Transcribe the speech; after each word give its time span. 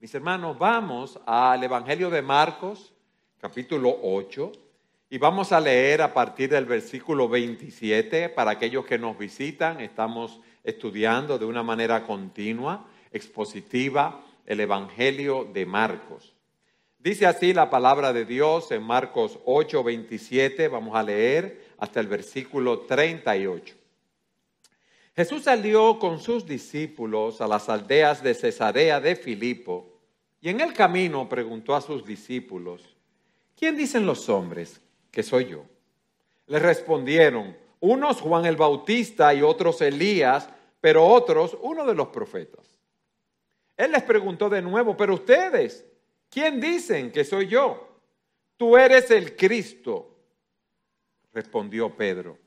Mis 0.00 0.14
hermanos, 0.14 0.56
vamos 0.56 1.18
al 1.26 1.64
Evangelio 1.64 2.08
de 2.08 2.22
Marcos, 2.22 2.92
capítulo 3.40 3.98
8, 4.00 4.52
y 5.10 5.18
vamos 5.18 5.50
a 5.50 5.58
leer 5.58 6.02
a 6.02 6.14
partir 6.14 6.50
del 6.50 6.66
versículo 6.66 7.28
27 7.28 8.28
para 8.28 8.52
aquellos 8.52 8.86
que 8.86 8.96
nos 8.96 9.18
visitan. 9.18 9.80
Estamos 9.80 10.38
estudiando 10.62 11.36
de 11.36 11.46
una 11.46 11.64
manera 11.64 12.04
continua, 12.04 12.86
expositiva, 13.10 14.24
el 14.46 14.60
Evangelio 14.60 15.48
de 15.52 15.66
Marcos. 15.66 16.32
Dice 17.00 17.26
así 17.26 17.52
la 17.52 17.68
palabra 17.68 18.12
de 18.12 18.24
Dios 18.24 18.70
en 18.70 18.84
Marcos 18.84 19.40
8, 19.46 19.82
27, 19.82 20.68
vamos 20.68 20.94
a 20.94 21.02
leer 21.02 21.74
hasta 21.76 21.98
el 21.98 22.06
versículo 22.06 22.82
38. 22.82 23.77
Jesús 25.18 25.42
salió 25.42 25.98
con 25.98 26.20
sus 26.20 26.46
discípulos 26.46 27.40
a 27.40 27.48
las 27.48 27.68
aldeas 27.68 28.22
de 28.22 28.34
Cesarea 28.34 29.00
de 29.00 29.16
Filipo 29.16 29.98
y 30.40 30.48
en 30.48 30.60
el 30.60 30.72
camino 30.72 31.28
preguntó 31.28 31.74
a 31.74 31.80
sus 31.80 32.06
discípulos, 32.06 32.96
¿quién 33.56 33.76
dicen 33.76 34.06
los 34.06 34.28
hombres 34.28 34.80
que 35.10 35.24
soy 35.24 35.46
yo? 35.46 35.64
Le 36.46 36.60
respondieron, 36.60 37.56
unos 37.80 38.20
Juan 38.20 38.46
el 38.46 38.54
Bautista 38.54 39.34
y 39.34 39.42
otros 39.42 39.80
Elías, 39.80 40.50
pero 40.80 41.04
otros 41.04 41.58
uno 41.62 41.84
de 41.84 41.96
los 41.96 42.10
profetas. 42.10 42.78
Él 43.76 43.90
les 43.90 44.04
preguntó 44.04 44.48
de 44.48 44.62
nuevo, 44.62 44.96
pero 44.96 45.14
ustedes, 45.14 45.84
¿quién 46.30 46.60
dicen 46.60 47.10
que 47.10 47.24
soy 47.24 47.48
yo? 47.48 47.88
Tú 48.56 48.76
eres 48.76 49.10
el 49.10 49.34
Cristo, 49.34 50.16
respondió 51.32 51.92
Pedro. 51.96 52.38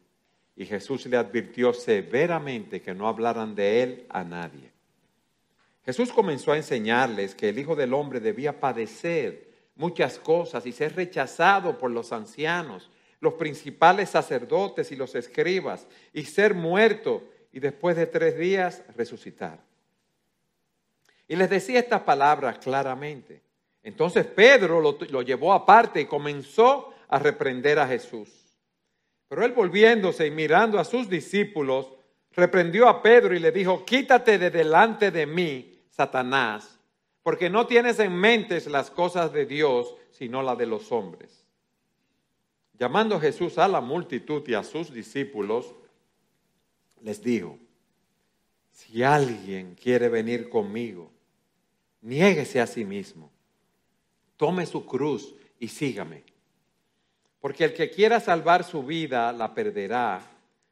Y 0.61 0.67
Jesús 0.67 1.07
le 1.07 1.17
advirtió 1.17 1.73
severamente 1.73 2.83
que 2.83 2.93
no 2.93 3.07
hablaran 3.07 3.55
de 3.55 3.81
él 3.81 4.05
a 4.09 4.23
nadie. 4.23 4.71
Jesús 5.83 6.13
comenzó 6.13 6.51
a 6.51 6.57
enseñarles 6.57 7.33
que 7.33 7.49
el 7.49 7.57
Hijo 7.57 7.75
del 7.75 7.95
Hombre 7.95 8.19
debía 8.19 8.59
padecer 8.59 9.49
muchas 9.73 10.19
cosas 10.19 10.63
y 10.67 10.71
ser 10.71 10.95
rechazado 10.95 11.79
por 11.79 11.89
los 11.89 12.11
ancianos, 12.11 12.91
los 13.21 13.33
principales 13.33 14.11
sacerdotes 14.11 14.91
y 14.91 14.95
los 14.95 15.15
escribas, 15.15 15.87
y 16.13 16.25
ser 16.25 16.53
muerto 16.53 17.23
y 17.51 17.59
después 17.59 17.95
de 17.95 18.05
tres 18.05 18.37
días 18.37 18.83
resucitar. 18.95 19.63
Y 21.27 21.37
les 21.37 21.49
decía 21.49 21.79
estas 21.79 22.01
palabras 22.01 22.59
claramente. 22.59 23.41
Entonces 23.81 24.27
Pedro 24.27 24.79
lo, 24.79 24.95
lo 25.09 25.23
llevó 25.23 25.53
aparte 25.53 26.01
y 26.01 26.05
comenzó 26.05 26.93
a 27.07 27.17
reprender 27.17 27.79
a 27.79 27.87
Jesús. 27.87 28.40
Pero 29.31 29.45
él 29.45 29.53
volviéndose 29.53 30.27
y 30.27 30.31
mirando 30.31 30.77
a 30.77 30.83
sus 30.83 31.07
discípulos, 31.07 31.89
reprendió 32.33 32.89
a 32.89 33.01
Pedro 33.01 33.33
y 33.33 33.39
le 33.39 33.53
dijo, 33.53 33.85
quítate 33.85 34.37
de 34.37 34.49
delante 34.49 35.09
de 35.09 35.25
mí, 35.25 35.79
Satanás, 35.89 36.77
porque 37.23 37.49
no 37.49 37.65
tienes 37.65 37.99
en 37.99 38.13
mente 38.13 38.59
las 38.69 38.91
cosas 38.91 39.31
de 39.31 39.45
Dios, 39.45 39.95
sino 40.09 40.43
las 40.43 40.57
de 40.57 40.65
los 40.65 40.91
hombres. 40.91 41.45
Llamando 42.77 43.21
Jesús 43.21 43.57
a 43.57 43.69
la 43.69 43.79
multitud 43.79 44.43
y 44.49 44.53
a 44.53 44.65
sus 44.65 44.91
discípulos, 44.91 45.75
les 46.99 47.23
dijo, 47.23 47.57
si 48.69 49.01
alguien 49.01 49.75
quiere 49.81 50.09
venir 50.09 50.49
conmigo, 50.49 51.09
niéguese 52.01 52.59
a 52.59 52.67
sí 52.67 52.83
mismo, 52.83 53.31
tome 54.35 54.65
su 54.65 54.85
cruz 54.85 55.33
y 55.57 55.69
sígame. 55.69 56.30
Porque 57.41 57.65
el 57.65 57.73
que 57.73 57.89
quiera 57.89 58.19
salvar 58.19 58.63
su 58.63 58.83
vida 58.83 59.33
la 59.33 59.53
perderá, 59.53 60.21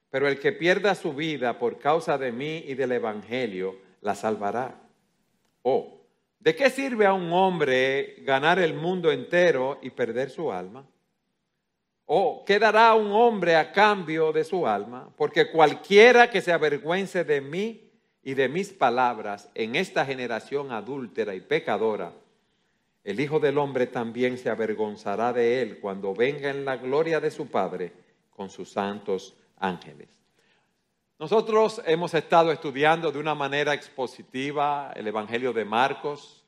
pero 0.10 0.28
el 0.28 0.40
que 0.40 0.54
pierda 0.54 0.96
su 0.96 1.14
vida 1.14 1.60
por 1.60 1.80
causa 1.80 2.18
de 2.18 2.32
mí 2.32 2.64
y 2.68 2.76
del 2.76 2.94
Evangelio 2.94 3.76
la 4.02 4.16
salvará. 4.16 4.76
Oh, 5.64 6.00
¿de 6.40 6.56
qué 6.56 6.70
sirve 6.70 7.06
a 7.06 7.14
un 7.14 7.34
hombre 7.34 8.18
ganar 8.20 8.60
el 8.60 8.76
mundo 8.76 9.12
entero 9.12 9.80
y 9.82 9.90
perder 9.90 10.30
su 10.30 10.52
alma? 10.52 10.86
¿O 12.06 12.44
qué 12.46 12.58
dará 12.58 12.94
un 12.96 13.12
hombre 13.12 13.56
a 13.56 13.72
cambio 13.72 14.32
de 14.32 14.44
su 14.44 14.66
alma? 14.66 15.10
Porque 15.16 15.52
cualquiera 15.52 16.30
que 16.30 16.42
se 16.42 16.52
avergüence 16.52 17.24
de 17.24 17.42
mí 17.42 17.92
y 18.24 18.34
de 18.34 18.50
mis 18.50 18.74
palabras 18.74 19.50
en 19.54 19.76
esta 19.76 20.06
generación 20.06 20.72
adúltera 20.72 21.36
y 21.36 21.42
pecadora, 21.42 22.14
el 23.10 23.20
Hijo 23.20 23.40
del 23.40 23.58
Hombre 23.58 23.88
también 23.88 24.38
se 24.38 24.52
avergonzará 24.52 25.34
de 25.34 25.64
él 25.64 25.80
cuando 25.80 26.14
venga 26.14 26.52
en 26.52 26.64
la 26.64 26.78
gloria 26.78 27.20
de 27.20 27.32
su 27.32 27.48
Padre 27.48 27.92
con 28.30 28.52
sus 28.52 28.70
santos 28.70 29.36
ángeles. 29.58 30.10
Nosotros 31.18 31.82
hemos 31.88 32.14
estado 32.14 32.52
estudiando 32.52 33.12
de 33.12 33.18
una 33.18 33.34
manera 33.34 33.74
expositiva 33.74 34.94
el 34.96 35.08
Evangelio 35.08 35.54
de 35.54 35.66
Marcos, 35.66 36.46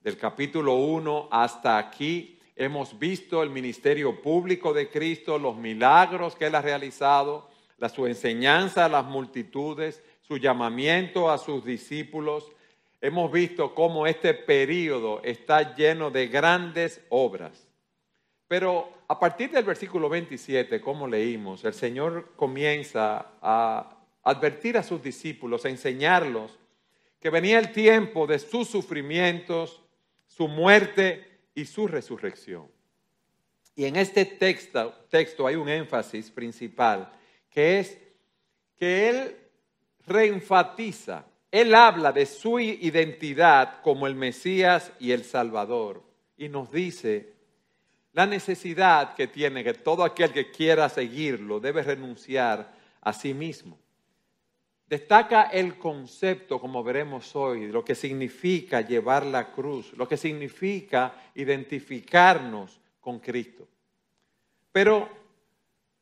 del 0.00 0.18
capítulo 0.18 0.74
1 0.74 1.28
hasta 1.30 1.78
aquí. 1.78 2.36
Hemos 2.56 2.98
visto 2.98 3.40
el 3.40 3.50
ministerio 3.50 4.20
público 4.20 4.72
de 4.72 4.90
Cristo, 4.90 5.38
los 5.38 5.56
milagros 5.56 6.34
que 6.34 6.46
Él 6.46 6.56
ha 6.56 6.62
realizado, 6.62 7.48
la, 7.78 7.88
su 7.88 8.08
enseñanza 8.08 8.86
a 8.86 8.88
las 8.88 9.04
multitudes, 9.04 10.02
su 10.20 10.36
llamamiento 10.36 11.30
a 11.30 11.38
sus 11.38 11.64
discípulos, 11.64 12.50
hemos 13.02 13.30
visto 13.32 13.74
cómo 13.74 14.06
este 14.06 14.32
periodo 14.32 15.20
está 15.24 15.74
lleno 15.74 16.10
de 16.10 16.28
grandes 16.28 17.02
obras. 17.08 17.66
Pero 18.46 19.02
a 19.08 19.18
partir 19.18 19.50
del 19.50 19.64
versículo 19.64 20.08
27, 20.08 20.80
como 20.80 21.08
leímos, 21.08 21.64
el 21.64 21.74
Señor 21.74 22.32
comienza 22.36 23.32
a 23.42 23.98
advertir 24.22 24.78
a 24.78 24.84
sus 24.84 25.02
discípulos, 25.02 25.64
a 25.64 25.68
enseñarlos 25.68 26.58
que 27.18 27.28
venía 27.28 27.58
el 27.58 27.72
tiempo 27.72 28.26
de 28.26 28.38
sus 28.38 28.68
sufrimientos, 28.68 29.82
su 30.26 30.46
muerte 30.46 31.40
y 31.56 31.64
su 31.64 31.88
resurrección. 31.88 32.68
Y 33.74 33.86
en 33.86 33.96
este 33.96 34.24
texto, 34.24 34.94
texto 35.08 35.46
hay 35.46 35.56
un 35.56 35.68
énfasis 35.68 36.30
principal, 36.30 37.10
que 37.50 37.80
es 37.80 37.98
que 38.76 39.08
Él 39.08 39.36
reenfatiza 40.06 41.24
él 41.52 41.74
habla 41.74 42.12
de 42.12 42.24
su 42.24 42.58
identidad 42.58 43.82
como 43.82 44.06
el 44.06 44.14
Mesías 44.14 44.90
y 44.98 45.12
el 45.12 45.22
Salvador 45.22 46.02
y 46.38 46.48
nos 46.48 46.72
dice 46.72 47.34
la 48.14 48.24
necesidad 48.26 49.14
que 49.14 49.26
tiene 49.26 49.62
que 49.62 49.74
todo 49.74 50.02
aquel 50.02 50.32
que 50.32 50.50
quiera 50.50 50.88
seguirlo 50.88 51.60
debe 51.60 51.82
renunciar 51.82 52.74
a 53.02 53.12
sí 53.12 53.34
mismo. 53.34 53.78
Destaca 54.86 55.44
el 55.44 55.78
concepto, 55.78 56.58
como 56.58 56.82
veremos 56.82 57.36
hoy, 57.36 57.68
lo 57.68 57.84
que 57.84 57.94
significa 57.94 58.80
llevar 58.80 59.24
la 59.24 59.52
cruz, 59.52 59.92
lo 59.94 60.08
que 60.08 60.16
significa 60.16 61.14
identificarnos 61.34 62.80
con 63.00 63.18
Cristo. 63.18 63.68
Pero 64.70 65.08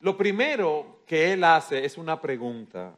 lo 0.00 0.16
primero 0.16 1.02
que 1.06 1.32
él 1.32 1.42
hace 1.42 1.84
es 1.84 1.98
una 1.98 2.20
pregunta 2.20 2.96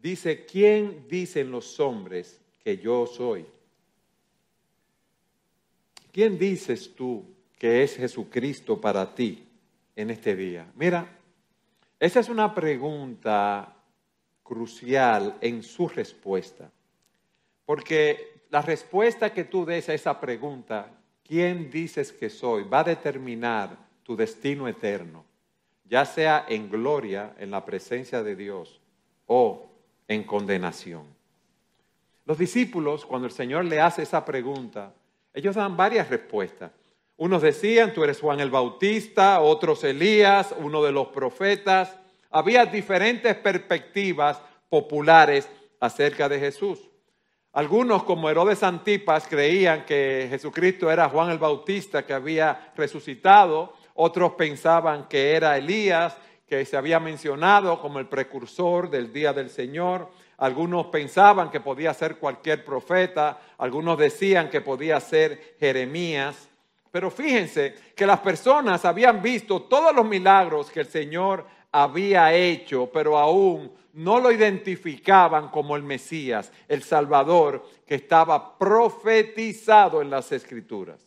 dice, 0.00 0.44
¿quién 0.46 1.06
dicen 1.08 1.50
los 1.50 1.78
hombres 1.80 2.40
que 2.62 2.78
yo 2.78 3.06
soy? 3.06 3.46
¿Quién 6.12 6.38
dices 6.38 6.94
tú 6.94 7.24
que 7.58 7.82
es 7.82 7.96
Jesucristo 7.96 8.80
para 8.80 9.14
ti 9.14 9.46
en 9.94 10.10
este 10.10 10.34
día? 10.34 10.70
Mira, 10.74 11.18
esa 11.98 12.20
es 12.20 12.28
una 12.28 12.54
pregunta 12.54 13.76
crucial 14.42 15.36
en 15.40 15.62
su 15.62 15.86
respuesta. 15.86 16.70
Porque 17.64 18.42
la 18.50 18.62
respuesta 18.62 19.32
que 19.32 19.44
tú 19.44 19.64
des 19.64 19.88
a 19.88 19.94
esa 19.94 20.18
pregunta, 20.18 20.90
¿quién 21.22 21.70
dices 21.70 22.12
que 22.12 22.28
soy? 22.28 22.64
va 22.64 22.80
a 22.80 22.84
determinar 22.84 23.78
tu 24.02 24.16
destino 24.16 24.66
eterno, 24.66 25.24
ya 25.84 26.04
sea 26.04 26.46
en 26.48 26.68
gloria, 26.68 27.34
en 27.38 27.52
la 27.52 27.64
presencia 27.64 28.24
de 28.24 28.34
Dios, 28.34 28.80
o 29.26 29.69
en 30.10 30.24
condenación. 30.24 31.04
Los 32.26 32.36
discípulos, 32.36 33.06
cuando 33.06 33.28
el 33.28 33.32
Señor 33.32 33.64
le 33.64 33.80
hace 33.80 34.02
esa 34.02 34.24
pregunta, 34.24 34.92
ellos 35.32 35.54
dan 35.54 35.76
varias 35.76 36.10
respuestas. 36.10 36.72
Unos 37.16 37.42
decían, 37.42 37.94
tú 37.94 38.02
eres 38.02 38.20
Juan 38.20 38.40
el 38.40 38.50
Bautista, 38.50 39.40
otros 39.40 39.84
Elías, 39.84 40.52
uno 40.58 40.82
de 40.82 40.90
los 40.90 41.08
profetas. 41.08 41.96
Había 42.28 42.66
diferentes 42.66 43.36
perspectivas 43.36 44.42
populares 44.68 45.48
acerca 45.78 46.28
de 46.28 46.40
Jesús. 46.40 46.80
Algunos, 47.52 48.02
como 48.02 48.28
Herodes 48.28 48.64
Antipas, 48.64 49.28
creían 49.28 49.84
que 49.84 50.26
Jesucristo 50.28 50.90
era 50.90 51.08
Juan 51.08 51.30
el 51.30 51.38
Bautista 51.38 52.04
que 52.04 52.14
había 52.14 52.72
resucitado. 52.76 53.74
Otros 53.94 54.32
pensaban 54.32 55.06
que 55.06 55.34
era 55.34 55.56
Elías 55.56 56.16
que 56.50 56.64
se 56.64 56.76
había 56.76 56.98
mencionado 56.98 57.80
como 57.80 58.00
el 58.00 58.08
precursor 58.08 58.90
del 58.90 59.12
día 59.12 59.32
del 59.32 59.50
Señor. 59.50 60.10
Algunos 60.38 60.86
pensaban 60.86 61.48
que 61.48 61.60
podía 61.60 61.94
ser 61.94 62.16
cualquier 62.16 62.64
profeta, 62.64 63.40
algunos 63.56 63.96
decían 63.96 64.50
que 64.50 64.60
podía 64.60 64.98
ser 64.98 65.54
Jeremías. 65.60 66.48
Pero 66.90 67.08
fíjense 67.08 67.76
que 67.94 68.04
las 68.04 68.18
personas 68.18 68.84
habían 68.84 69.22
visto 69.22 69.62
todos 69.62 69.94
los 69.94 70.04
milagros 70.04 70.72
que 70.72 70.80
el 70.80 70.88
Señor 70.88 71.46
había 71.70 72.34
hecho, 72.34 72.90
pero 72.92 73.16
aún 73.16 73.72
no 73.92 74.18
lo 74.18 74.32
identificaban 74.32 75.50
como 75.50 75.76
el 75.76 75.84
Mesías, 75.84 76.50
el 76.66 76.82
Salvador 76.82 77.64
que 77.86 77.94
estaba 77.94 78.58
profetizado 78.58 80.02
en 80.02 80.10
las 80.10 80.32
Escrituras. 80.32 81.00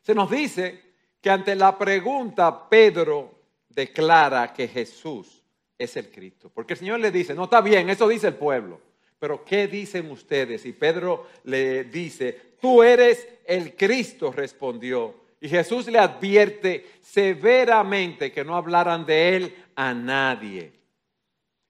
Se 0.00 0.14
nos 0.14 0.30
dice 0.30 0.80
que 1.20 1.28
ante 1.28 1.54
la 1.54 1.76
pregunta 1.76 2.70
Pedro 2.70 3.41
declara 3.74 4.52
que 4.52 4.68
Jesús 4.68 5.42
es 5.78 5.96
el 5.96 6.10
Cristo. 6.10 6.50
Porque 6.52 6.74
el 6.74 6.78
Señor 6.78 7.00
le 7.00 7.10
dice, 7.10 7.34
no 7.34 7.44
está 7.44 7.60
bien, 7.60 7.90
eso 7.90 8.08
dice 8.08 8.28
el 8.28 8.34
pueblo, 8.34 8.80
pero 9.18 9.44
¿qué 9.44 9.68
dicen 9.68 10.10
ustedes? 10.10 10.66
Y 10.66 10.72
Pedro 10.72 11.26
le 11.44 11.84
dice, 11.84 12.56
tú 12.60 12.82
eres 12.82 13.28
el 13.44 13.76
Cristo, 13.76 14.32
respondió. 14.32 15.22
Y 15.40 15.48
Jesús 15.48 15.86
le 15.88 15.98
advierte 15.98 16.86
severamente 17.00 18.30
que 18.30 18.44
no 18.44 18.56
hablaran 18.56 19.04
de 19.04 19.36
él 19.36 19.56
a 19.74 19.92
nadie. 19.92 20.72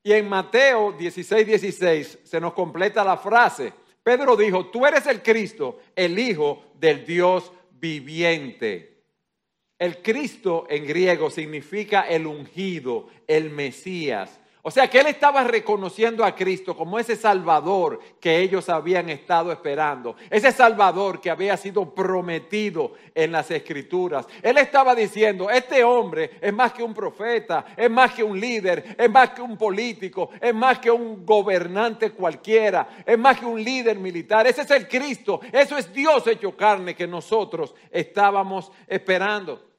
Y 0.03 0.13
en 0.13 0.29
Mateo 0.29 0.93
16, 0.93 1.47
16 1.47 2.19
se 2.25 2.41
nos 2.41 2.53
completa 2.55 3.05
la 3.05 3.17
frase. 3.17 3.73
Pedro 4.03 4.37
dijo, 4.37 4.67
tú 4.67 4.85
eres 4.85 5.07
el 5.07 5.23
Cristo, 5.23 5.79
el 5.95 6.19
Hijo 6.19 6.73
del 6.75 7.07
Dios 7.07 7.53
viviente. 7.71 8.92
El 9.83 10.01
Cristo 10.01 10.65
en 10.71 10.87
griego 10.87 11.29
significa 11.29 12.03
el 12.03 12.29
ungido, 12.29 13.09
el 13.27 13.51
Mesías. 13.51 14.39
O 14.63 14.71
sea 14.71 14.89
que 14.89 15.01
él 15.01 15.09
estaba 15.09 15.43
reconociendo 15.43 16.25
a 16.25 16.37
Cristo 16.37 16.77
como 16.77 17.01
ese 17.01 17.17
Salvador 17.17 17.99
que 18.21 18.39
ellos 18.39 18.69
habían 18.69 19.09
estado 19.09 19.51
esperando, 19.51 20.15
ese 20.31 20.53
Salvador 20.53 21.21
que 21.21 21.31
había 21.31 21.57
sido 21.57 21.93
prometido 21.97 22.93
en 23.13 23.33
las 23.33 23.51
Escrituras. 23.51 24.29
Él 24.41 24.57
estaba 24.59 24.95
diciendo, 24.95 25.51
este 25.51 25.83
hombre 25.83 26.31
es 26.41 26.55
más 26.55 26.73
que 26.73 26.85
un 26.85 26.95
profeta, 26.95 27.65
es 27.77 27.91
más 27.91 28.15
que 28.15 28.23
un 28.23 28.39
líder, 28.39 28.95
es 28.97 29.11
más 29.11 29.31
que 29.31 29.43
un 29.43 29.59
político, 29.59 30.31
es 30.41 30.55
más 30.55 30.79
que 30.79 30.93
un 30.93 31.27
gobernante 31.27 32.13
cualquiera, 32.13 33.03
es 33.05 33.19
más 33.19 33.41
que 33.41 33.47
un 33.47 33.61
líder 33.61 33.99
militar. 33.99 34.47
Ese 34.47 34.63
es 34.63 34.71
el 34.71 34.87
Cristo, 34.87 35.41
eso 35.51 35.77
es 35.77 35.93
Dios 35.93 36.25
hecho 36.29 36.57
carne 36.57 36.95
que 36.95 37.09
nosotros 37.09 37.75
estábamos 37.91 38.71
esperando. 38.87 39.72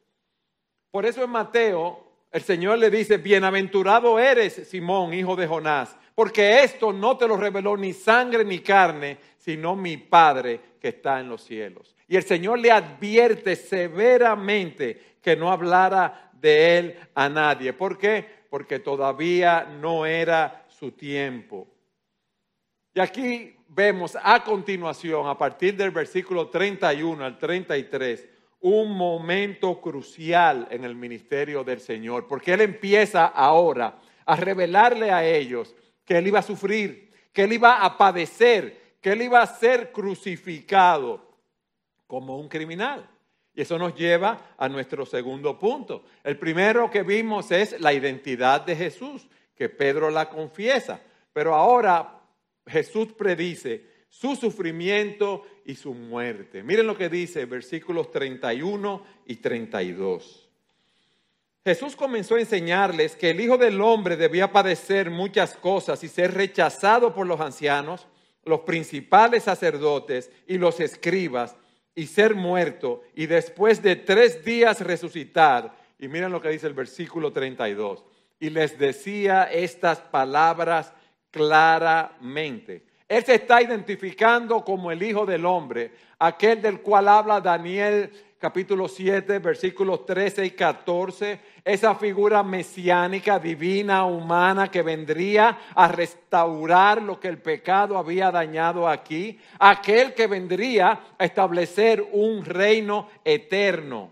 Por 0.94 1.08
eso 1.08 1.24
en 1.24 1.32
Mateo 1.32 2.04
el 2.32 2.44
Señor 2.44 2.78
le 2.78 2.92
dice, 2.92 3.18
bienaventurado 3.18 4.20
eres, 4.20 4.54
Simón, 4.70 5.12
hijo 5.12 5.36
de 5.36 5.48
Jonás, 5.48 5.98
porque 6.14 6.64
esto 6.64 6.94
no 6.94 7.18
te 7.18 7.28
lo 7.28 7.36
reveló 7.36 7.76
ni 7.76 7.94
sangre 7.94 8.46
ni 8.46 8.60
carne, 8.60 9.18
sino 9.36 9.76
mi 9.76 9.98
Padre 9.98 10.60
que 10.80 10.90
está 10.90 11.20
en 11.20 11.30
los 11.30 11.44
cielos. 11.44 11.96
Y 12.08 12.16
el 12.16 12.22
Señor 12.22 12.60
le 12.60 12.70
advierte 12.70 13.56
severamente 13.56 15.18
que 15.20 15.36
no 15.36 15.52
hablara 15.52 16.30
de 16.34 16.78
él 16.78 17.00
a 17.16 17.28
nadie. 17.28 17.74
¿Por 17.74 17.98
qué? 17.98 18.24
Porque 18.52 18.78
todavía 18.78 19.64
no 19.82 20.06
era 20.06 20.64
su 20.68 20.92
tiempo. 20.92 21.68
Y 22.94 23.00
aquí 23.00 23.56
vemos 23.68 24.16
a 24.22 24.44
continuación, 24.44 25.28
a 25.28 25.36
partir 25.36 25.76
del 25.76 25.90
versículo 25.90 26.50
31 26.50 27.26
al 27.26 27.40
33, 27.40 28.30
un 28.64 28.96
momento 28.96 29.82
crucial 29.82 30.68
en 30.72 30.86
el 30.86 30.96
ministerio 30.96 31.66
del 31.66 31.82
Señor, 31.82 32.28
porque 32.28 32.54
Él 32.54 32.62
empieza 32.62 33.26
ahora 33.26 34.00
a 34.26 34.38
revelarle 34.38 35.12
a 35.12 35.26
ellos 35.26 35.76
que 36.06 36.18
Él 36.18 36.28
iba 36.28 36.40
a 36.40 36.44
sufrir, 36.44 37.12
que 37.34 37.44
Él 37.44 37.54
iba 37.54 37.84
a 37.84 37.98
padecer, 37.98 38.96
que 39.02 39.12
Él 39.12 39.24
iba 39.24 39.42
a 39.42 39.48
ser 39.48 39.92
crucificado 39.92 41.30
como 42.08 42.38
un 42.38 42.48
criminal. 42.48 43.10
Y 43.54 43.62
eso 43.62 43.78
nos 43.78 43.96
lleva 43.96 44.56
a 44.58 44.70
nuestro 44.70 45.06
segundo 45.06 45.60
punto. 45.60 46.06
El 46.24 46.40
primero 46.40 46.90
que 46.90 47.04
vimos 47.04 47.52
es 47.52 47.80
la 47.82 47.92
identidad 47.92 48.62
de 48.62 48.78
Jesús, 48.78 49.28
que 49.56 49.68
Pedro 49.68 50.10
la 50.10 50.30
confiesa. 50.30 51.02
Pero 51.34 51.54
ahora 51.54 52.22
Jesús 52.66 53.12
predice 53.12 54.06
su 54.08 54.38
sufrimiento 54.38 55.46
y 55.66 55.76
su 55.76 55.94
muerte. 55.94 56.64
Miren 56.64 56.88
lo 56.88 56.98
que 56.98 57.10
dice 57.10 57.46
versículos 57.46 58.12
31 58.12 59.06
y 59.26 59.36
32. 59.38 60.50
Jesús 61.66 61.96
comenzó 61.96 62.36
a 62.36 62.42
enseñarles 62.42 63.16
que 63.16 63.30
el 63.30 63.40
Hijo 63.40 63.58
del 63.58 63.80
Hombre 63.80 64.18
debía 64.18 64.52
padecer 64.52 65.10
muchas 65.10 65.56
cosas 65.56 66.04
y 66.04 66.10
ser 66.10 66.34
rechazado 66.34 67.14
por 67.14 67.26
los 67.26 67.40
ancianos, 67.40 68.06
los 68.44 68.62
principales 68.62 69.44
sacerdotes 69.44 70.30
y 70.46 70.58
los 70.58 70.82
escribas, 70.82 71.56
y 71.96 72.08
ser 72.08 72.36
muerto, 72.36 73.04
y 73.16 73.28
después 73.28 73.82
de 73.82 73.96
tres 73.96 74.44
días 74.44 74.82
resucitar. 74.82 75.78
Y 76.00 76.08
miren 76.08 76.32
lo 76.32 76.42
que 76.42 76.50
dice 76.50 76.68
el 76.68 76.74
versículo 76.74 77.32
32. 77.32 78.04
Y 78.40 78.50
les 78.50 78.78
decía 78.78 79.44
estas 79.44 80.00
palabras 80.00 80.92
claramente. 81.32 82.84
Él 83.08 83.24
se 83.26 83.36
está 83.36 83.62
identificando 83.62 84.64
como 84.64 84.92
el 84.92 85.04
Hijo 85.04 85.26
del 85.26 85.46
Hombre, 85.46 85.92
aquel 86.20 86.62
del 86.62 86.82
cual 86.82 87.08
habla 87.08 87.42
Daniel 87.42 88.12
capítulo 88.44 88.90
7, 88.90 89.40
versículos 89.40 90.06
13 90.06 90.46
y 90.46 90.52
14, 90.52 91.40
esa 91.64 91.96
figura 91.96 92.44
mesiánica, 92.44 93.40
divina, 93.40 94.04
humana, 94.04 94.70
que 94.70 94.82
vendría 94.82 95.60
a 95.74 95.88
restaurar 95.88 97.02
lo 97.02 97.22
que 97.22 97.30
el 97.30 97.38
pecado 97.38 97.98
había 97.98 98.32
dañado 98.32 98.90
aquí, 98.90 99.40
aquel 99.60 100.14
que 100.14 100.28
vendría 100.28 101.00
a 101.18 101.24
establecer 101.24 102.06
un 102.12 102.44
reino 102.44 103.10
eterno, 103.24 104.12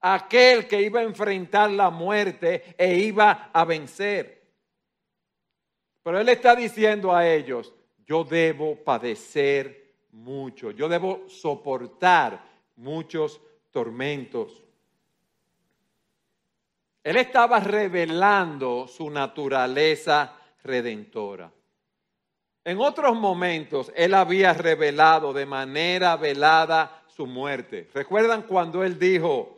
aquel 0.00 0.66
que 0.66 0.82
iba 0.82 0.98
a 0.98 1.04
enfrentar 1.04 1.70
la 1.70 1.90
muerte 1.90 2.74
e 2.76 2.96
iba 2.96 3.50
a 3.52 3.64
vencer. 3.64 4.42
Pero 6.02 6.18
él 6.18 6.28
está 6.28 6.56
diciendo 6.56 7.14
a 7.14 7.24
ellos, 7.24 7.72
yo 8.08 8.24
debo 8.24 8.74
padecer 8.76 9.92
mucho, 10.12 10.70
yo 10.70 10.88
debo 10.88 11.28
soportar 11.28 12.42
muchos 12.76 13.38
tormentos. 13.70 14.64
Él 17.04 17.16
estaba 17.16 17.60
revelando 17.60 18.88
su 18.88 19.10
naturaleza 19.10 20.34
redentora. 20.64 21.52
En 22.64 22.78
otros 22.80 23.14
momentos, 23.14 23.92
Él 23.94 24.14
había 24.14 24.54
revelado 24.54 25.32
de 25.32 25.46
manera 25.46 26.16
velada 26.16 27.02
su 27.08 27.26
muerte. 27.26 27.88
¿Recuerdan 27.92 28.42
cuando 28.42 28.84
Él 28.84 28.98
dijo, 28.98 29.57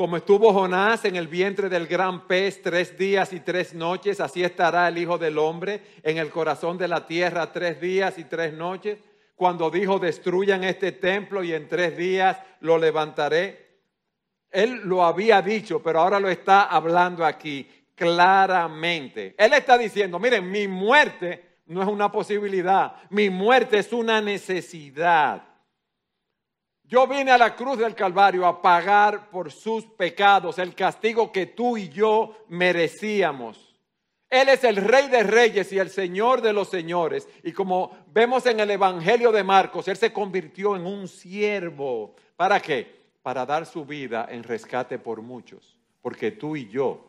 como 0.00 0.16
estuvo 0.16 0.50
Jonás 0.54 1.04
en 1.04 1.14
el 1.16 1.28
vientre 1.28 1.68
del 1.68 1.86
gran 1.86 2.26
pez 2.26 2.62
tres 2.62 2.96
días 2.96 3.34
y 3.34 3.40
tres 3.40 3.74
noches, 3.74 4.18
así 4.18 4.42
estará 4.42 4.88
el 4.88 4.96
Hijo 4.96 5.18
del 5.18 5.36
Hombre 5.36 5.82
en 6.02 6.16
el 6.16 6.30
corazón 6.30 6.78
de 6.78 6.88
la 6.88 7.06
tierra 7.06 7.52
tres 7.52 7.82
días 7.82 8.16
y 8.16 8.24
tres 8.24 8.54
noches. 8.54 8.98
Cuando 9.36 9.70
dijo, 9.70 9.98
destruyan 9.98 10.64
este 10.64 10.92
templo 10.92 11.44
y 11.44 11.52
en 11.52 11.68
tres 11.68 11.98
días 11.98 12.38
lo 12.60 12.78
levantaré. 12.78 13.80
Él 14.50 14.80
lo 14.84 15.04
había 15.04 15.42
dicho, 15.42 15.82
pero 15.82 16.00
ahora 16.00 16.18
lo 16.18 16.30
está 16.30 16.62
hablando 16.62 17.22
aquí 17.22 17.68
claramente. 17.94 19.34
Él 19.36 19.52
está 19.52 19.76
diciendo, 19.76 20.18
miren, 20.18 20.50
mi 20.50 20.66
muerte 20.66 21.58
no 21.66 21.82
es 21.82 21.88
una 21.88 22.10
posibilidad, 22.10 22.94
mi 23.10 23.28
muerte 23.28 23.76
es 23.76 23.92
una 23.92 24.22
necesidad. 24.22 25.49
Yo 26.90 27.06
vine 27.06 27.30
a 27.30 27.38
la 27.38 27.54
cruz 27.54 27.78
del 27.78 27.94
Calvario 27.94 28.44
a 28.44 28.60
pagar 28.60 29.30
por 29.30 29.52
sus 29.52 29.84
pecados 29.86 30.58
el 30.58 30.74
castigo 30.74 31.30
que 31.30 31.46
tú 31.46 31.76
y 31.76 31.88
yo 31.88 32.36
merecíamos. 32.48 33.76
Él 34.28 34.48
es 34.48 34.64
el 34.64 34.74
rey 34.74 35.08
de 35.08 35.22
reyes 35.22 35.72
y 35.72 35.78
el 35.78 35.88
señor 35.88 36.42
de 36.42 36.52
los 36.52 36.68
señores. 36.68 37.28
Y 37.44 37.52
como 37.52 37.96
vemos 38.12 38.44
en 38.46 38.58
el 38.58 38.72
Evangelio 38.72 39.30
de 39.30 39.44
Marcos, 39.44 39.86
Él 39.86 39.96
se 39.98 40.12
convirtió 40.12 40.74
en 40.74 40.84
un 40.84 41.06
siervo. 41.06 42.16
¿Para 42.34 42.58
qué? 42.58 43.02
Para 43.22 43.46
dar 43.46 43.66
su 43.66 43.84
vida 43.84 44.26
en 44.28 44.42
rescate 44.42 44.98
por 44.98 45.22
muchos. 45.22 45.78
Porque 46.02 46.32
tú 46.32 46.56
y 46.56 46.68
yo 46.68 47.08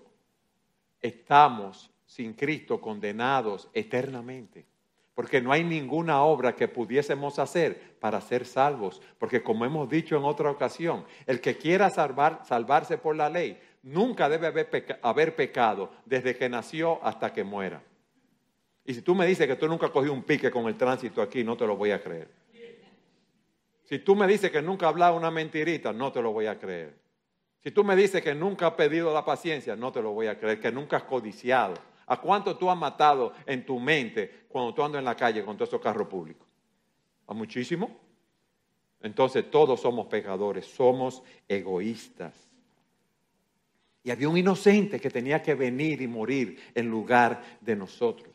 estamos 1.01 1.89
sin 2.05 2.33
Cristo 2.33 2.79
condenados 2.79 3.67
eternamente 3.73 4.70
porque 5.13 5.41
no 5.41 5.51
hay 5.51 5.63
ninguna 5.63 6.23
obra 6.23 6.55
que 6.55 6.67
pudiésemos 6.67 7.39
hacer 7.39 7.97
para 7.99 8.21
ser 8.21 8.45
salvos, 8.45 9.01
porque 9.17 9.43
como 9.43 9.65
hemos 9.65 9.89
dicho 9.89 10.17
en 10.17 10.23
otra 10.23 10.49
ocasión, 10.49 11.05
el 11.27 11.41
que 11.41 11.57
quiera 11.57 11.89
salvar, 11.89 12.41
salvarse 12.45 12.97
por 12.97 13.15
la 13.15 13.29
ley 13.29 13.59
nunca 13.83 14.29
debe 14.29 14.47
haber, 14.47 14.99
haber 15.01 15.35
pecado 15.35 15.91
desde 16.05 16.35
que 16.35 16.49
nació 16.49 17.03
hasta 17.03 17.33
que 17.33 17.43
muera. 17.43 17.83
Y 18.85 18.93
si 18.93 19.01
tú 19.01 19.13
me 19.13 19.25
dices 19.25 19.47
que 19.47 19.55
tú 19.55 19.67
nunca 19.67 19.89
cogí 19.89 20.09
un 20.09 20.23
pique 20.23 20.49
con 20.49 20.67
el 20.67 20.75
tránsito 20.75 21.21
aquí, 21.21 21.43
no 21.43 21.55
te 21.55 21.67
lo 21.67 21.75
voy 21.75 21.91
a 21.91 22.01
creer. 22.01 22.29
Si 23.83 23.99
tú 23.99 24.15
me 24.15 24.25
dices 24.25 24.49
que 24.49 24.61
nunca 24.61 24.87
has 24.87 24.93
hablado 24.93 25.17
una 25.17 25.29
mentirita, 25.29 25.91
no 25.91 26.11
te 26.13 26.21
lo 26.21 26.31
voy 26.31 26.45
a 26.47 26.57
creer. 26.57 26.95
Si 27.61 27.71
tú 27.71 27.83
me 27.83 27.95
dices 27.95 28.23
que 28.23 28.33
nunca 28.33 28.67
has 28.67 28.73
pedido 28.73 29.13
la 29.13 29.25
paciencia, 29.25 29.75
no 29.75 29.91
te 29.91 30.01
lo 30.01 30.13
voy 30.13 30.27
a 30.27 30.39
creer, 30.39 30.59
que 30.59 30.71
nunca 30.71 30.97
has 30.97 31.03
codiciado 31.03 31.73
¿A 32.07 32.19
cuánto 32.19 32.57
tú 32.57 32.69
has 32.69 32.77
matado 32.77 33.33
en 33.45 33.65
tu 33.65 33.79
mente 33.79 34.45
cuando 34.49 34.73
tú 34.73 34.83
andas 34.83 34.99
en 34.99 35.05
la 35.05 35.15
calle 35.15 35.43
con 35.43 35.55
todos 35.55 35.69
esos 35.69 35.81
carros 35.81 36.07
públicos? 36.07 36.47
¿A 37.27 37.33
muchísimo? 37.33 37.99
Entonces 39.01 39.49
todos 39.49 39.81
somos 39.81 40.07
pecadores, 40.07 40.65
somos 40.65 41.23
egoístas. 41.47 42.35
Y 44.03 44.11
había 44.11 44.29
un 44.29 44.37
inocente 44.37 44.99
que 44.99 45.09
tenía 45.09 45.41
que 45.41 45.55
venir 45.55 46.01
y 46.01 46.07
morir 46.07 46.59
en 46.73 46.89
lugar 46.89 47.41
de 47.61 47.75
nosotros. 47.75 48.31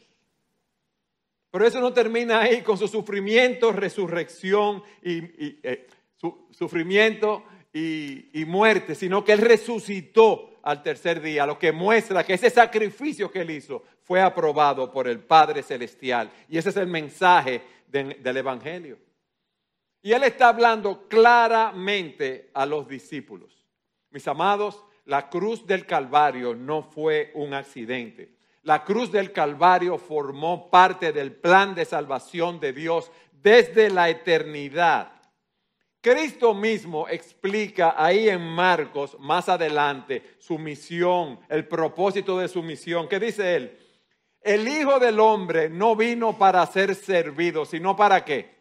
Pero 1.51 1.67
eso 1.67 1.81
no 1.81 1.93
termina 1.93 2.43
ahí 2.43 2.63
con 2.63 2.77
su 2.77 2.87
sufrimiento, 2.87 3.73
resurrección 3.73 4.83
y, 5.03 5.59
eh, 5.63 5.87
su, 6.17 6.47
sufrimiento 6.51 7.45
y, 7.79 8.45
muerte, 8.47 8.95
sino 8.95 9.23
que 9.23 9.33
Él 9.33 9.41
resucitó 9.41 10.61
al 10.63 10.83
tercer 10.83 11.21
día, 11.21 11.45
lo 11.45 11.59
que 11.59 11.73
muestra 11.73 12.25
que 12.25 12.35
ese 12.35 12.49
sacrificio 12.49 13.31
que 13.31 13.43
Él 13.43 13.51
hizo 13.51 13.83
fue 14.03 14.21
aprobado 14.21 14.91
por 14.91 15.07
el 15.07 15.21
Padre 15.21 15.63
Celestial. 15.63 16.31
Y 16.49 16.57
ese 16.57 16.71
es 16.71 16.77
el 16.77 16.87
mensaje 16.87 17.61
del 17.87 18.37
Evangelio. 18.37 18.99
Y 20.01 20.13
Él 20.13 20.25
está 20.25 20.49
hablando 20.49 21.07
claramente 21.07 22.51
a 22.55 22.65
los 22.65 22.89
discípulos. 22.89 23.65
Mis 24.11 24.27
amados, 24.27 24.83
la 25.05 25.29
cruz 25.29 25.67
del 25.67 25.85
Calvario 25.85 26.55
no 26.55 26.83
fue 26.83 27.31
un 27.35 27.53
accidente. 27.53 28.37
La 28.63 28.85
cruz 28.85 29.13
del 29.13 29.33
Calvario 29.33 29.99
formó 29.99 30.71
parte 30.71 31.13
del 31.13 31.33
plan 31.33 31.75
de 31.75 31.85
salvación 31.85 32.59
de 32.59 32.73
Dios 32.73 33.13
desde 33.43 33.91
la 33.91 34.09
eternidad. 34.09 35.16
Cristo 36.07 36.55
mismo 36.55 37.09
explica 37.09 37.97
ahí 37.97 38.29
en 38.29 38.41
Marcos, 38.41 39.17
más 39.19 39.49
adelante, 39.49 40.37
su 40.39 40.57
misión, 40.57 41.41
el 41.49 41.67
propósito 41.67 42.39
de 42.39 42.47
su 42.47 42.63
misión. 42.63 43.09
¿Qué 43.09 43.19
dice 43.19 43.57
él? 43.57 43.77
El 44.41 44.69
Hijo 44.69 45.01
del 45.01 45.19
Hombre 45.19 45.69
no 45.69 45.97
vino 45.97 46.39
para 46.39 46.65
ser 46.67 46.95
servido, 46.95 47.65
sino 47.65 47.97
para 47.97 48.25
qué? 48.25 48.55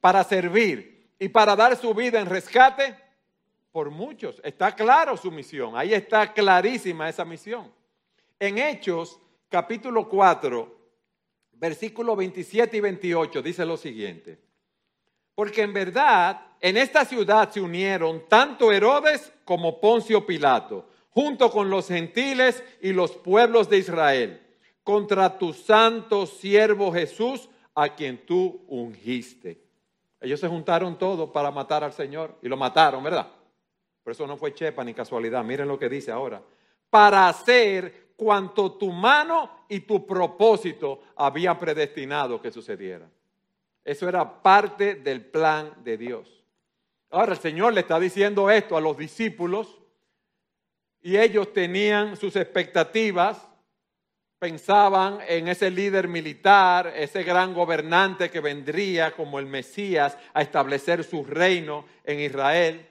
Para 0.00 0.24
servir 0.24 1.12
y 1.16 1.28
para 1.28 1.54
dar 1.54 1.76
su 1.76 1.94
vida 1.94 2.18
en 2.18 2.26
rescate 2.26 2.96
por 3.70 3.90
muchos. 3.90 4.40
Está 4.42 4.74
claro 4.74 5.16
su 5.16 5.30
misión, 5.30 5.76
ahí 5.76 5.94
está 5.94 6.32
clarísima 6.32 7.08
esa 7.08 7.24
misión. 7.24 7.72
En 8.40 8.58
Hechos 8.58 9.20
capítulo 9.48 10.08
4, 10.08 10.76
versículos 11.52 12.16
27 12.16 12.78
y 12.78 12.80
28 12.80 13.42
dice 13.42 13.64
lo 13.64 13.76
siguiente. 13.76 14.49
Porque 15.34 15.62
en 15.62 15.72
verdad 15.72 16.40
en 16.60 16.76
esta 16.76 17.04
ciudad 17.04 17.50
se 17.50 17.60
unieron 17.60 18.28
tanto 18.28 18.70
Herodes 18.70 19.32
como 19.44 19.80
Poncio 19.80 20.26
Pilato, 20.26 20.86
junto 21.10 21.50
con 21.50 21.70
los 21.70 21.88
gentiles 21.88 22.62
y 22.82 22.92
los 22.92 23.12
pueblos 23.12 23.70
de 23.70 23.78
Israel, 23.78 24.40
contra 24.84 25.38
tu 25.38 25.54
santo 25.54 26.26
siervo 26.26 26.92
Jesús, 26.92 27.48
a 27.74 27.94
quien 27.94 28.26
tú 28.26 28.64
ungiste. 28.68 29.62
Ellos 30.20 30.38
se 30.38 30.48
juntaron 30.48 30.98
todos 30.98 31.30
para 31.30 31.50
matar 31.50 31.82
al 31.82 31.94
Señor 31.94 32.36
y 32.42 32.48
lo 32.48 32.56
mataron, 32.58 33.02
¿verdad? 33.02 33.28
Por 34.02 34.12
eso 34.12 34.26
no 34.26 34.36
fue 34.36 34.52
chepa 34.52 34.84
ni 34.84 34.92
casualidad. 34.92 35.42
Miren 35.42 35.68
lo 35.68 35.78
que 35.78 35.88
dice 35.88 36.10
ahora. 36.10 36.42
Para 36.90 37.28
hacer 37.28 38.10
cuanto 38.16 38.72
tu 38.72 38.92
mano 38.92 39.64
y 39.68 39.80
tu 39.80 40.06
propósito 40.06 41.04
habían 41.16 41.58
predestinado 41.58 42.40
que 42.42 42.50
sucediera. 42.50 43.08
Eso 43.84 44.08
era 44.08 44.42
parte 44.42 44.96
del 44.96 45.24
plan 45.24 45.72
de 45.82 45.96
Dios. 45.96 46.44
Ahora 47.10 47.32
el 47.32 47.38
Señor 47.38 47.72
le 47.72 47.80
está 47.80 47.98
diciendo 47.98 48.50
esto 48.50 48.76
a 48.76 48.80
los 48.80 48.96
discípulos 48.96 49.80
y 51.00 51.16
ellos 51.16 51.52
tenían 51.52 52.16
sus 52.16 52.36
expectativas, 52.36 53.48
pensaban 54.38 55.18
en 55.26 55.48
ese 55.48 55.70
líder 55.70 56.08
militar, 56.08 56.92
ese 56.94 57.22
gran 57.22 57.52
gobernante 57.54 58.30
que 58.30 58.40
vendría 58.40 59.12
como 59.12 59.38
el 59.38 59.46
Mesías 59.46 60.16
a 60.34 60.42
establecer 60.42 61.04
su 61.04 61.24
reino 61.24 61.84
en 62.04 62.20
Israel. 62.20 62.86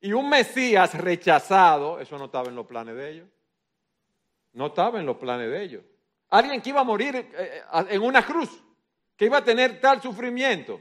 Y 0.00 0.12
un 0.12 0.28
Mesías 0.28 0.94
rechazado, 0.94 2.00
eso 2.00 2.18
no 2.18 2.26
estaba 2.26 2.48
en 2.48 2.56
los 2.56 2.66
planes 2.66 2.96
de 2.96 3.10
ellos. 3.10 3.28
No 4.52 4.66
estaba 4.66 5.00
en 5.00 5.06
los 5.06 5.16
planes 5.16 5.50
de 5.50 5.62
ellos. 5.62 5.84
Alguien 6.28 6.60
que 6.60 6.70
iba 6.70 6.80
a 6.80 6.84
morir 6.84 7.16
eh, 7.16 7.26
eh, 7.38 7.62
en 7.90 8.02
una 8.02 8.24
cruz, 8.24 8.63
que 9.16 9.26
iba 9.26 9.38
a 9.38 9.44
tener 9.44 9.80
tal 9.80 10.00
sufrimiento. 10.02 10.80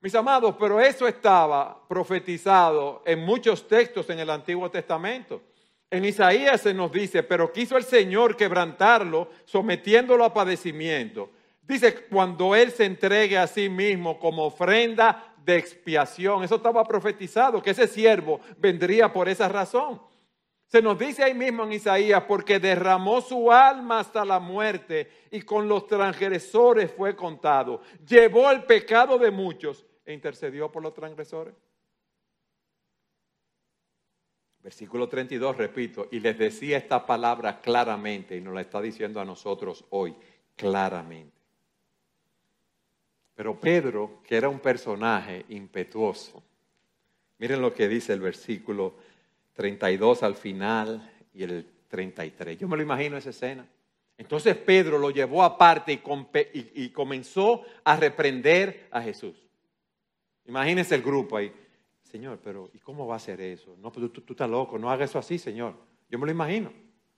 Mis 0.00 0.14
amados, 0.14 0.56
pero 0.58 0.80
eso 0.80 1.06
estaba 1.06 1.86
profetizado 1.88 3.02
en 3.06 3.20
muchos 3.20 3.68
textos 3.68 4.10
en 4.10 4.18
el 4.18 4.30
Antiguo 4.30 4.70
Testamento. 4.70 5.42
En 5.90 6.04
Isaías 6.04 6.60
se 6.60 6.74
nos 6.74 6.90
dice, 6.90 7.22
pero 7.22 7.52
quiso 7.52 7.76
el 7.76 7.84
Señor 7.84 8.36
quebrantarlo, 8.36 9.30
sometiéndolo 9.44 10.24
a 10.24 10.32
padecimiento. 10.32 11.30
Dice, 11.62 12.06
cuando 12.06 12.56
Él 12.56 12.72
se 12.72 12.84
entregue 12.84 13.38
a 13.38 13.46
sí 13.46 13.68
mismo 13.68 14.18
como 14.18 14.46
ofrenda 14.46 15.32
de 15.44 15.56
expiación. 15.56 16.44
Eso 16.44 16.56
estaba 16.56 16.84
profetizado, 16.84 17.62
que 17.62 17.70
ese 17.70 17.86
siervo 17.86 18.40
vendría 18.58 19.12
por 19.12 19.28
esa 19.28 19.48
razón. 19.48 20.00
Se 20.72 20.80
nos 20.80 20.98
dice 20.98 21.22
ahí 21.22 21.34
mismo 21.34 21.64
en 21.64 21.74
Isaías, 21.74 22.24
porque 22.24 22.58
derramó 22.58 23.20
su 23.20 23.52
alma 23.52 23.98
hasta 24.00 24.24
la 24.24 24.40
muerte 24.40 25.06
y 25.30 25.42
con 25.42 25.68
los 25.68 25.86
transgresores 25.86 26.90
fue 26.90 27.14
contado. 27.14 27.82
Llevó 28.08 28.50
el 28.50 28.64
pecado 28.64 29.18
de 29.18 29.30
muchos 29.30 29.84
e 30.06 30.14
intercedió 30.14 30.72
por 30.72 30.82
los 30.82 30.94
transgresores. 30.94 31.54
Versículo 34.62 35.10
32, 35.10 35.58
repito, 35.58 36.08
y 36.10 36.20
les 36.20 36.38
decía 36.38 36.78
esta 36.78 37.04
palabra 37.04 37.60
claramente 37.60 38.34
y 38.34 38.40
nos 38.40 38.54
la 38.54 38.62
está 38.62 38.80
diciendo 38.80 39.20
a 39.20 39.26
nosotros 39.26 39.84
hoy 39.90 40.16
claramente. 40.56 41.36
Pero 43.34 43.60
Pedro, 43.60 44.22
que 44.24 44.38
era 44.38 44.48
un 44.48 44.60
personaje 44.60 45.44
impetuoso, 45.50 46.42
miren 47.36 47.60
lo 47.60 47.74
que 47.74 47.88
dice 47.88 48.14
el 48.14 48.20
versículo 48.20 49.11
32 49.54 50.22
al 50.22 50.34
final 50.34 51.10
y 51.34 51.42
el 51.42 51.66
33. 51.88 52.58
Yo 52.58 52.68
me 52.68 52.76
lo 52.76 52.82
imagino 52.82 53.16
esa 53.16 53.30
escena. 53.30 53.66
Entonces 54.16 54.56
Pedro 54.56 54.98
lo 54.98 55.10
llevó 55.10 55.42
aparte 55.42 56.00
y, 56.52 56.88
comenzó 56.90 57.62
a 57.84 57.96
reprender 57.96 58.88
a 58.90 59.02
Jesús. 59.02 59.34
Imagínense 60.46 60.94
el 60.94 61.02
grupo 61.02 61.36
ahí. 61.36 61.52
Señor, 62.02 62.38
pero 62.42 62.70
¿y 62.72 62.78
cómo 62.78 63.06
va 63.06 63.16
a 63.16 63.18
ser 63.18 63.40
eso? 63.40 63.74
No, 63.78 63.90
pero 63.90 64.10
tú, 64.10 64.22
estás 64.28 64.48
loco, 64.48 64.78
no 64.78 64.90
haga 64.90 65.04
eso 65.04 65.18
así, 65.18 65.38
Señor. 65.38 65.74
Yo 66.10 66.18
me 66.18 66.26
lo 66.26 66.32
imagino. 66.32 66.72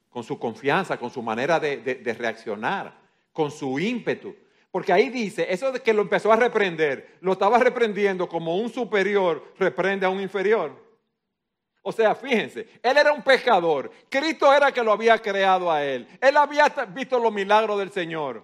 Con 0.09 0.23
su 0.23 0.39
confianza, 0.39 0.97
con 0.97 1.11
su 1.11 1.21
manera 1.21 1.59
de, 1.59 1.79
de 1.79 2.15
reaccionar, 2.15 2.97
con 3.33 3.51
su 3.51 3.79
ímpetu. 3.79 4.35
Porque 4.71 4.93
ahí 4.93 5.09
dice, 5.09 5.47
eso 5.51 5.73
de 5.73 5.81
que 5.81 5.93
lo 5.93 6.03
empezó 6.03 6.33
a 6.33 6.37
reprender, 6.37 7.19
lo 7.21 7.33
estaba 7.33 7.59
reprendiendo 7.59 8.29
como 8.29 8.57
un 8.57 8.71
superior 8.71 9.53
reprende 9.59 10.07
a 10.07 10.11
un 10.11 10.21
inferior. 10.21 10.84
O 11.87 11.93
sea, 11.93 12.15
fíjense, 12.15 12.67
él 12.83 12.97
era 12.97 13.13
un 13.13 13.23
pecador. 13.23 13.91
Cristo 14.09 14.51
era 14.53 14.73
que 14.73 14.83
lo 14.83 14.91
había 14.91 15.19
creado 15.19 15.71
a 15.71 15.85
él. 15.85 16.09
Él 16.19 16.35
había 16.35 16.67
visto 16.95 17.19
los 17.19 17.31
milagros 17.31 17.79
del 17.79 17.91
Señor. 17.91 18.43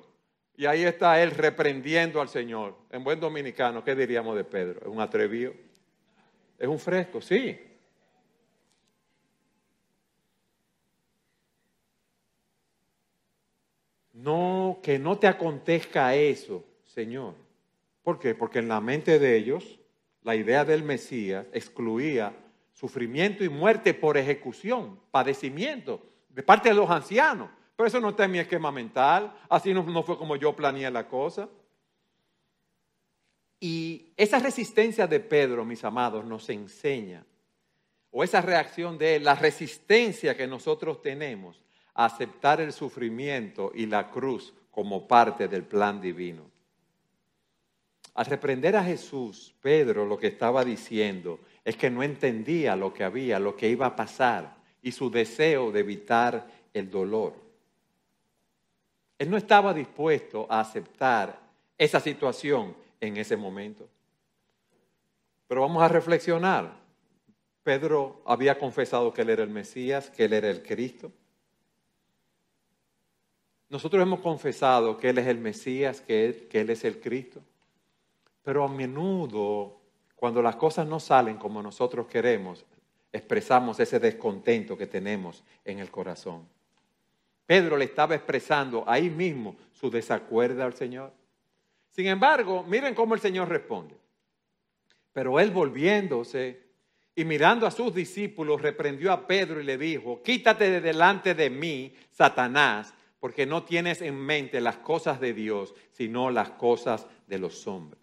Y 0.58 0.66
ahí 0.66 0.84
está 0.84 1.22
él 1.22 1.30
reprendiendo 1.30 2.20
al 2.20 2.28
Señor. 2.28 2.76
En 2.90 3.02
buen 3.02 3.18
dominicano, 3.18 3.82
¿qué 3.82 3.94
diríamos 3.94 4.36
de 4.36 4.44
Pedro? 4.44 4.80
¿Es 4.82 4.86
un 4.86 5.00
atrevido? 5.00 5.54
¿Es 6.58 6.68
un 6.68 6.78
fresco? 6.78 7.22
Sí. 7.22 7.58
No, 14.12 14.80
que 14.82 14.98
no 14.98 15.18
te 15.18 15.28
acontezca 15.28 16.14
eso, 16.14 16.62
Señor. 16.84 17.36
¿Por 18.02 18.18
qué? 18.18 18.34
Porque 18.34 18.58
en 18.58 18.68
la 18.68 18.82
mente 18.82 19.18
de 19.18 19.34
ellos, 19.34 19.80
la 20.24 20.36
idea 20.36 20.66
del 20.66 20.82
Mesías 20.82 21.46
excluía 21.54 22.34
sufrimiento 22.80 23.44
y 23.44 23.50
muerte 23.50 23.92
por 23.92 24.16
ejecución, 24.16 24.98
padecimiento 25.10 26.00
de 26.30 26.42
parte 26.42 26.70
de 26.70 26.74
los 26.74 26.88
ancianos. 26.88 27.50
Pero 27.76 27.86
eso 27.86 28.00
no 28.00 28.10
está 28.10 28.24
en 28.24 28.30
mi 28.30 28.38
esquema 28.38 28.72
mental, 28.72 29.36
así 29.50 29.74
no, 29.74 29.82
no 29.82 30.02
fue 30.02 30.16
como 30.16 30.34
yo 30.36 30.56
planeé 30.56 30.90
la 30.90 31.06
cosa. 31.06 31.46
Y 33.58 34.14
esa 34.16 34.38
resistencia 34.38 35.06
de 35.06 35.20
Pedro, 35.20 35.62
mis 35.66 35.84
amados, 35.84 36.24
nos 36.24 36.48
enseña, 36.48 37.26
o 38.10 38.24
esa 38.24 38.40
reacción 38.40 38.96
de 38.96 39.16
él, 39.16 39.24
la 39.24 39.34
resistencia 39.34 40.34
que 40.34 40.46
nosotros 40.46 41.02
tenemos 41.02 41.62
a 41.92 42.06
aceptar 42.06 42.62
el 42.62 42.72
sufrimiento 42.72 43.72
y 43.74 43.84
la 43.84 44.10
cruz 44.10 44.54
como 44.70 45.06
parte 45.06 45.48
del 45.48 45.64
plan 45.64 46.00
divino. 46.00 46.50
Al 48.14 48.24
reprender 48.24 48.74
a 48.74 48.84
Jesús, 48.84 49.54
Pedro 49.60 50.06
lo 50.06 50.16
que 50.16 50.28
estaba 50.28 50.64
diciendo 50.64 51.40
es 51.64 51.76
que 51.76 51.90
no 51.90 52.02
entendía 52.02 52.76
lo 52.76 52.92
que 52.92 53.04
había, 53.04 53.38
lo 53.38 53.56
que 53.56 53.68
iba 53.68 53.86
a 53.86 53.96
pasar 53.96 54.56
y 54.82 54.92
su 54.92 55.10
deseo 55.10 55.70
de 55.70 55.80
evitar 55.80 56.46
el 56.72 56.90
dolor. 56.90 57.34
Él 59.18 59.30
no 59.30 59.36
estaba 59.36 59.74
dispuesto 59.74 60.46
a 60.48 60.60
aceptar 60.60 61.38
esa 61.76 62.00
situación 62.00 62.74
en 63.00 63.16
ese 63.16 63.36
momento. 63.36 63.86
Pero 65.46 65.62
vamos 65.62 65.82
a 65.82 65.88
reflexionar. 65.88 66.72
Pedro 67.62 68.22
había 68.24 68.58
confesado 68.58 69.12
que 69.12 69.22
él 69.22 69.30
era 69.30 69.42
el 69.42 69.50
Mesías, 69.50 70.10
que 70.10 70.24
él 70.24 70.32
era 70.32 70.48
el 70.48 70.62
Cristo. 70.62 71.12
Nosotros 73.70 74.02
hemos 74.02 74.18
confesado 74.20 74.98
que 74.98 75.10
Él 75.10 75.18
es 75.18 75.28
el 75.28 75.38
Mesías, 75.38 76.00
que 76.00 76.26
él, 76.26 76.48
que 76.48 76.60
él 76.60 76.70
es 76.70 76.84
el 76.84 77.00
Cristo. 77.00 77.40
Pero 78.42 78.64
a 78.64 78.68
menudo 78.68 79.79
cuando 80.20 80.42
las 80.42 80.56
cosas 80.56 80.86
no 80.86 81.00
salen 81.00 81.38
como 81.38 81.62
nosotros 81.62 82.06
queremos, 82.06 82.66
expresamos 83.10 83.80
ese 83.80 83.98
descontento 83.98 84.76
que 84.76 84.86
tenemos 84.86 85.42
en 85.64 85.78
el 85.78 85.90
corazón. 85.90 86.46
Pedro 87.46 87.78
le 87.78 87.86
estaba 87.86 88.16
expresando 88.16 88.84
ahí 88.86 89.08
mismo 89.08 89.56
su 89.72 89.90
desacuerdo 89.90 90.62
al 90.62 90.74
Señor. 90.74 91.14
Sin 91.88 92.06
embargo, 92.06 92.62
miren 92.64 92.94
cómo 92.94 93.14
el 93.14 93.20
Señor 93.20 93.48
responde. 93.48 93.96
Pero 95.14 95.40
él 95.40 95.52
volviéndose 95.52 96.64
y 97.16 97.24
mirando 97.24 97.66
a 97.66 97.70
sus 97.70 97.94
discípulos, 97.94 98.60
reprendió 98.60 99.12
a 99.12 99.26
Pedro 99.26 99.58
y 99.58 99.64
le 99.64 99.78
dijo, 99.78 100.22
quítate 100.22 100.68
de 100.70 100.82
delante 100.82 101.34
de 101.34 101.48
mí, 101.48 101.94
Satanás, 102.10 102.92
porque 103.20 103.46
no 103.46 103.62
tienes 103.62 104.02
en 104.02 104.16
mente 104.16 104.60
las 104.60 104.76
cosas 104.76 105.18
de 105.18 105.32
Dios, 105.32 105.74
sino 105.92 106.30
las 106.30 106.50
cosas 106.50 107.06
de 107.26 107.38
los 107.38 107.66
hombres. 107.66 107.99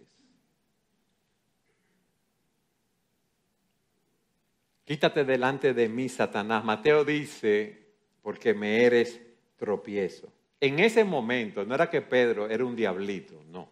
Quítate 4.88 5.26
delante 5.26 5.74
de 5.74 5.90
mí, 5.90 6.08
Satanás. 6.08 6.64
Mateo 6.64 7.04
dice, 7.04 7.78
porque 8.22 8.54
me 8.54 8.86
eres 8.86 9.20
tropiezo. 9.58 10.32
En 10.62 10.80
ese 10.80 11.04
momento 11.04 11.66
no 11.66 11.76
era 11.76 11.90
que 11.90 12.02
Pedro 12.02 12.50
era 12.50 12.64
un 12.64 12.74
diablito, 12.74 13.44
no, 13.50 13.68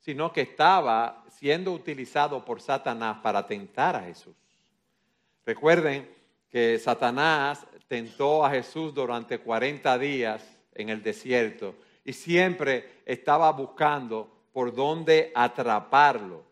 sino 0.00 0.30
que 0.34 0.42
estaba 0.42 1.24
siendo 1.30 1.72
utilizado 1.72 2.44
por 2.44 2.60
Satanás 2.60 3.20
para 3.22 3.46
tentar 3.46 3.96
a 3.96 4.02
Jesús. 4.02 4.34
Recuerden 5.46 6.10
que 6.50 6.78
Satanás 6.78 7.66
tentó 7.88 8.44
a 8.44 8.50
Jesús 8.50 8.92
durante 8.92 9.38
40 9.38 9.98
días 9.98 10.58
en 10.74 10.90
el 10.90 11.02
desierto 11.02 11.74
y 12.04 12.12
siempre 12.12 13.00
estaba 13.06 13.50
buscando 13.50 14.30
por 14.52 14.74
dónde 14.74 15.32
atraparlo. 15.34 16.44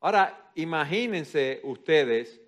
Ahora, 0.00 0.50
imagínense 0.54 1.60
ustedes, 1.64 2.41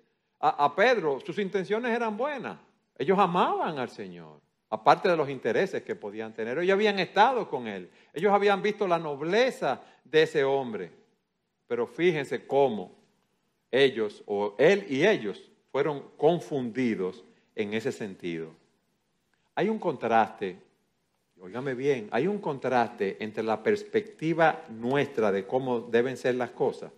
a, 0.49 0.75
Pedro, 0.75 1.19
sus 1.19 1.39
intenciones 1.39 1.95
eran 1.95 2.15
buenas. 2.15 2.59
Ellos 2.97 3.17
amaban 3.17 3.79
al 3.79 3.89
Señor, 3.89 4.39
aparte 4.69 5.09
de 5.09 5.17
los 5.17 5.29
intereses 5.29 5.81
que 5.81 5.95
podían 5.95 6.33
tener. 6.33 6.59
Ellos 6.59 6.73
habían 6.73 6.99
estado 6.99 7.49
con 7.49 7.67
Él. 7.67 7.89
Ellos 8.13 8.31
habían 8.31 8.61
visto 8.61 8.87
la 8.87 8.99
nobleza 8.99 9.81
de 10.03 10.23
ese 10.23 10.43
hombre. 10.43 10.91
Pero 11.67 11.87
fíjense 11.87 12.45
cómo 12.45 12.91
ellos, 13.71 14.23
o 14.27 14.55
Él 14.59 14.85
y 14.87 15.05
ellos, 15.05 15.49
fueron 15.71 16.03
confundidos 16.15 17.23
en 17.55 17.73
ese 17.73 17.91
sentido. 17.91 18.51
Hay 19.55 19.67
un 19.67 19.79
contraste, 19.79 20.57
óigame 21.39 21.73
bien, 21.73 22.07
hay 22.11 22.27
un 22.27 22.39
contraste 22.39 23.17
entre 23.19 23.43
la 23.43 23.63
perspectiva 23.63 24.63
nuestra 24.69 25.31
de 25.31 25.47
cómo 25.47 25.81
deben 25.81 26.17
ser 26.17 26.35
las 26.35 26.51
cosas 26.51 26.91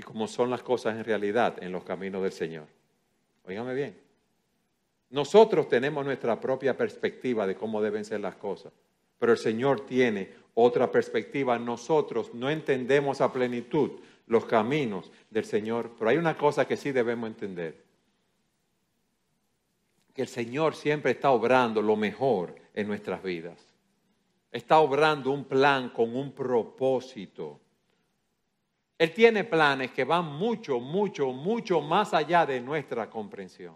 y 0.00 0.02
cómo 0.02 0.26
son 0.26 0.48
las 0.48 0.62
cosas 0.62 0.96
en 0.96 1.04
realidad 1.04 1.62
en 1.62 1.72
los 1.72 1.84
caminos 1.84 2.22
del 2.22 2.32
Señor. 2.32 2.64
Óigame 3.46 3.74
bien. 3.74 3.94
Nosotros 5.10 5.68
tenemos 5.68 6.06
nuestra 6.06 6.40
propia 6.40 6.74
perspectiva 6.74 7.46
de 7.46 7.54
cómo 7.54 7.82
deben 7.82 8.06
ser 8.06 8.20
las 8.20 8.36
cosas, 8.36 8.72
pero 9.18 9.32
el 9.32 9.38
Señor 9.38 9.84
tiene 9.84 10.30
otra 10.54 10.90
perspectiva. 10.90 11.58
Nosotros 11.58 12.32
no 12.32 12.48
entendemos 12.48 13.20
a 13.20 13.30
plenitud 13.30 14.00
los 14.26 14.46
caminos 14.46 15.12
del 15.28 15.44
Señor, 15.44 15.90
pero 15.98 16.08
hay 16.08 16.16
una 16.16 16.38
cosa 16.38 16.66
que 16.66 16.78
sí 16.78 16.92
debemos 16.92 17.28
entender 17.28 17.84
que 20.14 20.22
el 20.22 20.28
Señor 20.28 20.74
siempre 20.74 21.12
está 21.12 21.30
obrando 21.30 21.82
lo 21.82 21.94
mejor 21.94 22.54
en 22.72 22.88
nuestras 22.88 23.22
vidas. 23.22 23.58
Está 24.50 24.78
obrando 24.78 25.30
un 25.30 25.44
plan 25.44 25.90
con 25.90 26.16
un 26.16 26.32
propósito. 26.32 27.60
Él 29.00 29.14
tiene 29.14 29.44
planes 29.44 29.92
que 29.92 30.04
van 30.04 30.26
mucho, 30.26 30.78
mucho, 30.78 31.32
mucho 31.32 31.80
más 31.80 32.12
allá 32.12 32.44
de 32.44 32.60
nuestra 32.60 33.08
comprensión. 33.08 33.74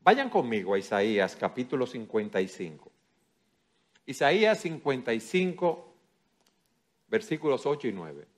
Vayan 0.00 0.30
conmigo 0.30 0.72
a 0.72 0.78
Isaías 0.78 1.36
capítulo 1.36 1.86
55. 1.86 2.90
Isaías 4.06 4.58
55, 4.58 5.94
versículos 7.06 7.66
8 7.66 7.88
y 7.88 7.92
9. 7.92 8.28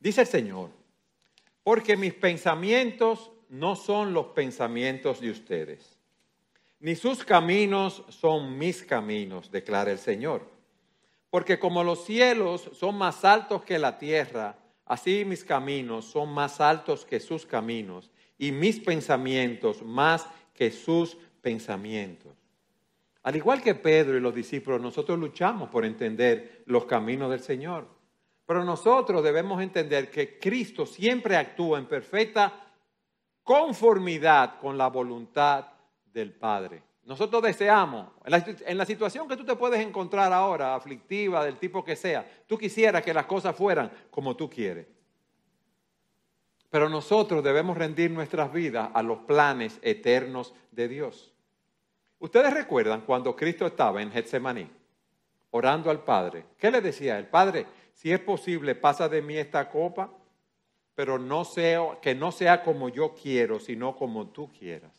Dice 0.00 0.22
el 0.22 0.26
Señor, 0.26 0.70
porque 1.62 1.94
mis 1.94 2.14
pensamientos 2.14 3.32
no 3.50 3.76
son 3.76 4.14
los 4.14 4.28
pensamientos 4.28 5.20
de 5.20 5.30
ustedes, 5.30 5.97
ni 6.80 6.94
sus 6.94 7.24
caminos 7.24 8.04
son 8.08 8.56
mis 8.56 8.82
caminos, 8.82 9.50
declara 9.50 9.90
el 9.90 9.98
Señor. 9.98 10.42
Porque 11.30 11.58
como 11.58 11.84
los 11.84 12.04
cielos 12.04 12.70
son 12.72 12.96
más 12.96 13.24
altos 13.24 13.64
que 13.64 13.78
la 13.78 13.98
tierra, 13.98 14.56
así 14.86 15.24
mis 15.24 15.44
caminos 15.44 16.06
son 16.06 16.32
más 16.32 16.60
altos 16.60 17.04
que 17.04 17.20
sus 17.20 17.44
caminos, 17.44 18.10
y 18.38 18.52
mis 18.52 18.78
pensamientos 18.78 19.82
más 19.82 20.26
que 20.54 20.70
sus 20.70 21.16
pensamientos. 21.40 22.32
Al 23.24 23.36
igual 23.36 23.60
que 23.60 23.74
Pedro 23.74 24.16
y 24.16 24.20
los 24.20 24.34
discípulos, 24.34 24.80
nosotros 24.80 25.18
luchamos 25.18 25.68
por 25.68 25.84
entender 25.84 26.62
los 26.66 26.84
caminos 26.86 27.30
del 27.30 27.40
Señor. 27.40 27.86
Pero 28.46 28.64
nosotros 28.64 29.22
debemos 29.22 29.60
entender 29.60 30.10
que 30.10 30.38
Cristo 30.38 30.86
siempre 30.86 31.36
actúa 31.36 31.78
en 31.78 31.86
perfecta 31.86 32.72
conformidad 33.42 34.58
con 34.58 34.78
la 34.78 34.88
voluntad 34.88 35.66
del 36.18 36.32
Padre. 36.32 36.82
Nosotros 37.04 37.42
deseamos, 37.42 38.08
en 38.24 38.76
la, 38.76 38.84
situación 38.84 39.28
que 39.28 39.36
tú 39.36 39.44
te 39.44 39.56
puedes 39.56 39.80
encontrar 39.80 40.32
ahora, 40.32 40.74
aflictiva, 40.74 41.44
del 41.44 41.56
tipo 41.56 41.82
que 41.82 41.96
sea, 41.96 42.28
tú 42.46 42.58
quisieras 42.58 43.02
que 43.02 43.14
las 43.14 43.24
cosas 43.24 43.56
fueran 43.56 43.90
como 44.10 44.36
tú 44.36 44.50
quieres. 44.50 44.86
Pero 46.68 46.90
nosotros 46.90 47.42
debemos 47.42 47.78
rendir 47.78 48.10
nuestras 48.10 48.52
vidas 48.52 48.90
a 48.92 49.02
los 49.02 49.20
planes 49.20 49.78
eternos 49.80 50.54
de 50.70 50.88
Dios. 50.88 51.32
Ustedes 52.18 52.52
recuerdan 52.52 53.02
cuando 53.02 53.34
Cristo 53.34 53.66
estaba 53.66 54.02
en 54.02 54.10
Getsemaní, 54.10 54.68
orando 55.50 55.90
al 55.90 56.04
Padre. 56.04 56.44
¿Qué 56.58 56.70
le 56.70 56.82
decía 56.82 57.16
el 57.18 57.28
Padre? 57.28 57.66
si 57.98 58.12
es 58.12 58.20
posible, 58.20 58.76
pasa 58.76 59.08
de 59.08 59.20
mí 59.20 59.36
esta 59.36 59.68
copa, 59.68 60.08
pero 60.94 61.16
que 62.00 62.14
no 62.14 62.30
sea 62.32 62.62
como 62.62 62.88
yo 62.88 63.12
quiero, 63.14 63.58
sino 63.58 63.96
como 63.96 64.28
tú 64.28 64.52
quieras. 64.52 64.97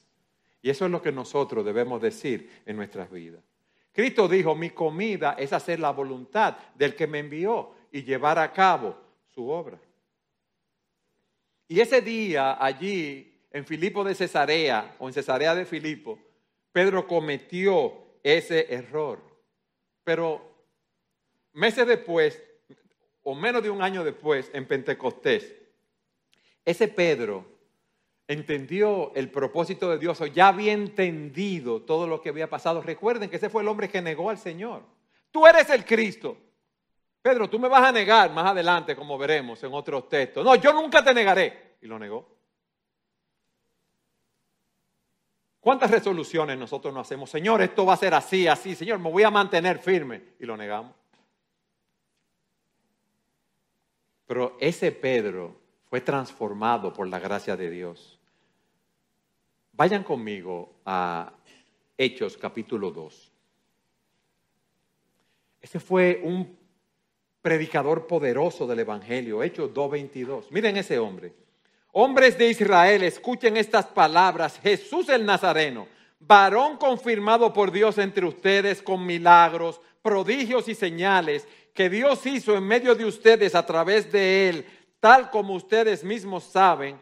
Y 0.61 0.69
eso 0.69 0.85
es 0.85 0.91
lo 0.91 1.01
que 1.01 1.11
nosotros 1.11 1.63
debemos 1.63 2.01
decir 2.01 2.61
en 2.65 2.75
nuestras 2.75 3.09
vidas. 3.09 3.43
Cristo 3.91 4.27
dijo, 4.27 4.55
mi 4.55 4.69
comida 4.69 5.35
es 5.37 5.53
hacer 5.53 5.79
la 5.79 5.91
voluntad 5.91 6.57
del 6.75 6.95
que 6.95 7.07
me 7.07 7.19
envió 7.19 7.71
y 7.91 8.03
llevar 8.03 8.39
a 8.39 8.51
cabo 8.51 8.97
su 9.33 9.49
obra. 9.49 9.79
Y 11.67 11.79
ese 11.79 12.01
día 12.01 12.63
allí, 12.63 13.39
en 13.51 13.65
Filipo 13.65 14.03
de 14.03 14.15
Cesarea, 14.15 14.95
o 14.99 15.07
en 15.07 15.13
Cesarea 15.13 15.55
de 15.55 15.65
Filipo, 15.65 16.19
Pedro 16.71 17.07
cometió 17.07 17.93
ese 18.23 18.73
error. 18.73 19.21
Pero 20.03 20.49
meses 21.53 21.85
después, 21.85 22.43
o 23.23 23.35
menos 23.35 23.61
de 23.61 23.69
un 23.69 23.81
año 23.81 24.03
después, 24.03 24.49
en 24.53 24.67
Pentecostés, 24.67 25.55
ese 26.65 26.87
Pedro 26.87 27.58
entendió 28.29 29.11
el 29.15 29.31
propósito 29.31 29.89
de 29.89 29.97
Dios 29.97 30.21
o 30.21 30.27
ya 30.27 30.49
había 30.49 30.71
entendido 30.71 31.81
todo 31.81 32.05
lo 32.05 32.21
que 32.21 32.29
había 32.29 32.47
pasado. 32.47 32.79
Recuerden 32.79 33.27
que 33.27 33.37
ese 33.37 33.49
fue 33.49 33.63
el 33.63 33.67
hombre 33.67 33.89
que 33.89 34.03
negó 34.03 34.29
al 34.29 34.37
Señor. 34.37 34.83
Tú 35.31 35.47
eres 35.47 35.67
el 35.71 35.83
Cristo. 35.83 36.37
Pedro, 37.23 37.49
tú 37.49 37.57
me 37.57 37.67
vas 37.67 37.83
a 37.83 37.91
negar 37.91 38.31
más 38.31 38.45
adelante, 38.45 38.95
como 38.95 39.17
veremos 39.17 39.61
en 39.63 39.73
otros 39.73 40.07
textos. 40.07 40.45
No, 40.45 40.53
yo 40.55 40.71
nunca 40.71 41.03
te 41.03 41.11
negaré. 41.11 41.77
Y 41.81 41.87
lo 41.87 41.97
negó. 41.97 42.37
¿Cuántas 45.59 45.89
resoluciones 45.89 46.57
nosotros 46.57 46.93
no 46.93 46.99
hacemos? 46.99 47.31
Señor, 47.31 47.63
esto 47.63 47.83
va 47.83 47.95
a 47.95 47.97
ser 47.97 48.13
así, 48.13 48.47
así. 48.47 48.75
Señor, 48.75 48.99
me 48.99 49.09
voy 49.11 49.23
a 49.23 49.31
mantener 49.31 49.79
firme. 49.79 50.21
Y 50.39 50.45
lo 50.45 50.55
negamos. 50.55 50.95
Pero 54.27 54.55
ese 54.59 54.91
Pedro 54.91 55.59
fue 55.89 56.01
transformado 56.01 56.93
por 56.93 57.07
la 57.07 57.17
gracia 57.17 57.57
de 57.57 57.71
Dios. 57.71 58.18
Vayan 59.79 60.03
conmigo 60.03 60.73
a 60.85 61.31
Hechos 61.97 62.35
capítulo 62.35 62.91
2. 62.91 63.31
Ese 65.61 65.79
fue 65.79 66.19
un 66.21 66.59
predicador 67.41 68.05
poderoso 68.05 68.67
del 68.67 68.79
Evangelio, 68.79 69.41
Hechos 69.41 69.73
2.22. 69.73 70.47
Miren 70.49 70.75
ese 70.75 70.99
hombre. 70.99 71.33
Hombres 71.93 72.37
de 72.37 72.49
Israel, 72.49 73.03
escuchen 73.03 73.55
estas 73.55 73.85
palabras. 73.85 74.59
Jesús 74.59 75.07
el 75.07 75.25
Nazareno, 75.25 75.87
varón 76.19 76.75
confirmado 76.75 77.53
por 77.53 77.71
Dios 77.71 77.99
entre 77.99 78.25
ustedes 78.25 78.81
con 78.81 79.05
milagros, 79.05 79.79
prodigios 80.01 80.67
y 80.67 80.75
señales 80.75 81.47
que 81.73 81.89
Dios 81.89 82.25
hizo 82.25 82.57
en 82.57 82.67
medio 82.67 82.95
de 82.95 83.05
ustedes 83.05 83.55
a 83.55 83.65
través 83.65 84.11
de 84.11 84.49
él, 84.49 84.65
tal 84.99 85.29
como 85.29 85.53
ustedes 85.53 86.03
mismos 86.03 86.43
saben, 86.43 86.99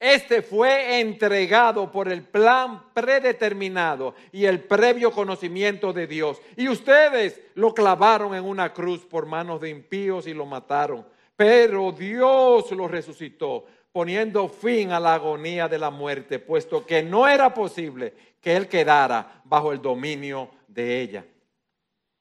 este 0.00 0.42
fue 0.42 1.00
entregado 1.00 1.90
por 1.90 2.08
el 2.08 2.22
plan 2.22 2.82
predeterminado 2.92 4.14
y 4.32 4.44
el 4.44 4.60
previo 4.60 5.10
conocimiento 5.12 5.92
de 5.92 6.06
Dios. 6.06 6.40
Y 6.56 6.68
ustedes 6.68 7.40
lo 7.54 7.72
clavaron 7.72 8.34
en 8.34 8.44
una 8.44 8.72
cruz 8.72 9.04
por 9.04 9.26
manos 9.26 9.60
de 9.60 9.70
impíos 9.70 10.26
y 10.26 10.34
lo 10.34 10.46
mataron. 10.46 11.06
Pero 11.36 11.92
Dios 11.92 12.70
lo 12.72 12.86
resucitó, 12.86 13.66
poniendo 13.92 14.48
fin 14.48 14.92
a 14.92 15.00
la 15.00 15.14
agonía 15.14 15.68
de 15.68 15.78
la 15.78 15.90
muerte, 15.90 16.38
puesto 16.38 16.84
que 16.84 17.02
no 17.02 17.26
era 17.26 17.54
posible 17.54 18.12
que 18.40 18.56
Él 18.56 18.68
quedara 18.68 19.40
bajo 19.44 19.72
el 19.72 19.80
dominio 19.80 20.50
de 20.68 21.00
ella. 21.00 21.24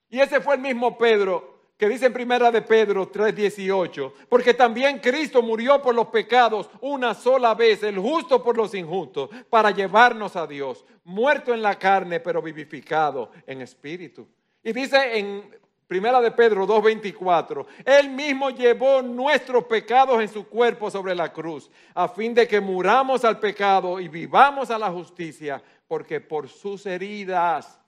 Y 0.09 0.19
ese 0.19 0.39
fue 0.39 0.55
el 0.55 0.61
mismo 0.61 0.97
Pedro 0.97 1.52
que 1.77 1.89
dice 1.89 2.05
en 2.05 2.13
primera 2.13 2.51
de 2.51 2.61
Pedro 2.61 3.09
3:18, 3.09 4.13
porque 4.29 4.53
también 4.53 4.99
Cristo 4.99 5.41
murió 5.41 5.81
por 5.81 5.95
los 5.95 6.07
pecados 6.07 6.69
una 6.81 7.13
sola 7.13 7.55
vez, 7.55 7.83
el 7.83 7.97
justo 7.97 8.43
por 8.43 8.55
los 8.55 8.73
injustos, 8.75 9.29
para 9.49 9.71
llevarnos 9.71 10.35
a 10.35 10.45
Dios, 10.47 10.85
muerto 11.03 11.53
en 11.53 11.61
la 11.61 11.77
carne, 11.77 12.19
pero 12.19 12.41
vivificado 12.41 13.31
en 13.47 13.61
espíritu. 13.61 14.27
Y 14.63 14.71
dice 14.71 15.17
en 15.17 15.59
primera 15.87 16.21
de 16.21 16.31
Pedro 16.31 16.65
2:24, 16.65 17.65
él 17.83 18.09
mismo 18.09 18.49
llevó 18.51 19.01
nuestros 19.01 19.65
pecados 19.65 20.21
en 20.21 20.29
su 20.29 20.47
cuerpo 20.47 20.89
sobre 20.89 21.15
la 21.15 21.33
cruz, 21.33 21.69
a 21.93 22.07
fin 22.07 22.33
de 22.33 22.47
que 22.47 22.61
muramos 22.61 23.25
al 23.25 23.39
pecado 23.39 23.99
y 23.99 24.07
vivamos 24.07 24.69
a 24.69 24.77
la 24.77 24.91
justicia, 24.91 25.61
porque 25.87 26.21
por 26.21 26.47
sus 26.47 26.85
heridas 26.85 27.79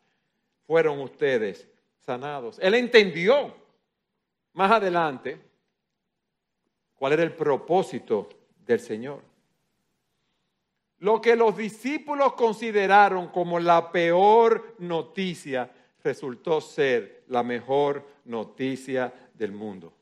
fueron 0.68 1.00
ustedes 1.00 1.68
sanados. 2.00 2.60
Él 2.60 2.74
entendió 2.74 3.65
más 4.56 4.72
adelante 4.72 5.40
cuál 6.96 7.14
era 7.14 7.24
el 7.24 7.34
propósito 7.34 8.30
del 8.66 8.80
Señor. 8.80 9.22
Lo 11.00 11.22
que 11.22 11.36
los 11.36 11.56
discípulos 11.56 12.34
consideraron 12.34 13.28
como 13.28 13.60
la 13.60 13.92
peor 13.92 14.76
noticia 14.80 15.70
resultó 16.04 16.62
ser 16.62 17.26
la 17.28 17.44
mejor 17.44 18.08
noticia 18.24 19.14
del 19.34 19.52
mundo. 19.52 19.94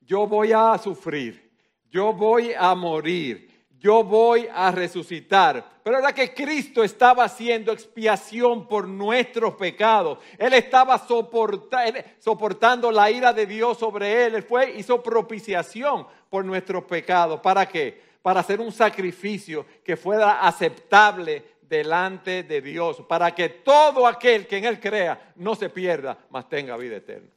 Yo 0.00 0.26
voy 0.26 0.52
a 0.52 0.76
sufrir, 0.78 1.50
yo 1.90 2.12
voy 2.12 2.52
a 2.52 2.74
morir, 2.74 3.47
yo 3.80 4.02
voy 4.02 4.48
a 4.52 4.70
resucitar. 4.70 5.78
Pero 5.82 5.98
era 5.98 6.12
que 6.12 6.34
Cristo 6.34 6.82
estaba 6.82 7.24
haciendo 7.24 7.72
expiación 7.72 8.66
por 8.66 8.86
nuestros 8.86 9.54
pecados. 9.54 10.18
Él 10.36 10.52
estaba 10.52 10.98
soportando 10.98 12.90
la 12.90 13.10
ira 13.10 13.32
de 13.32 13.46
Dios 13.46 13.78
sobre 13.78 14.26
él. 14.26 14.34
Él 14.34 14.42
fue, 14.42 14.76
hizo 14.76 15.02
propiciación 15.02 16.06
por 16.28 16.44
nuestros 16.44 16.84
pecados. 16.84 17.40
¿Para 17.40 17.66
qué? 17.66 18.02
Para 18.20 18.40
hacer 18.40 18.60
un 18.60 18.72
sacrificio 18.72 19.64
que 19.84 19.96
fuera 19.96 20.40
aceptable 20.46 21.44
delante 21.62 22.42
de 22.42 22.60
Dios. 22.60 23.02
Para 23.08 23.34
que 23.34 23.48
todo 23.48 24.06
aquel 24.06 24.46
que 24.46 24.58
en 24.58 24.64
Él 24.64 24.80
crea 24.80 25.32
no 25.36 25.54
se 25.54 25.70
pierda, 25.70 26.18
mas 26.30 26.48
tenga 26.48 26.76
vida 26.76 26.96
eterna. 26.96 27.30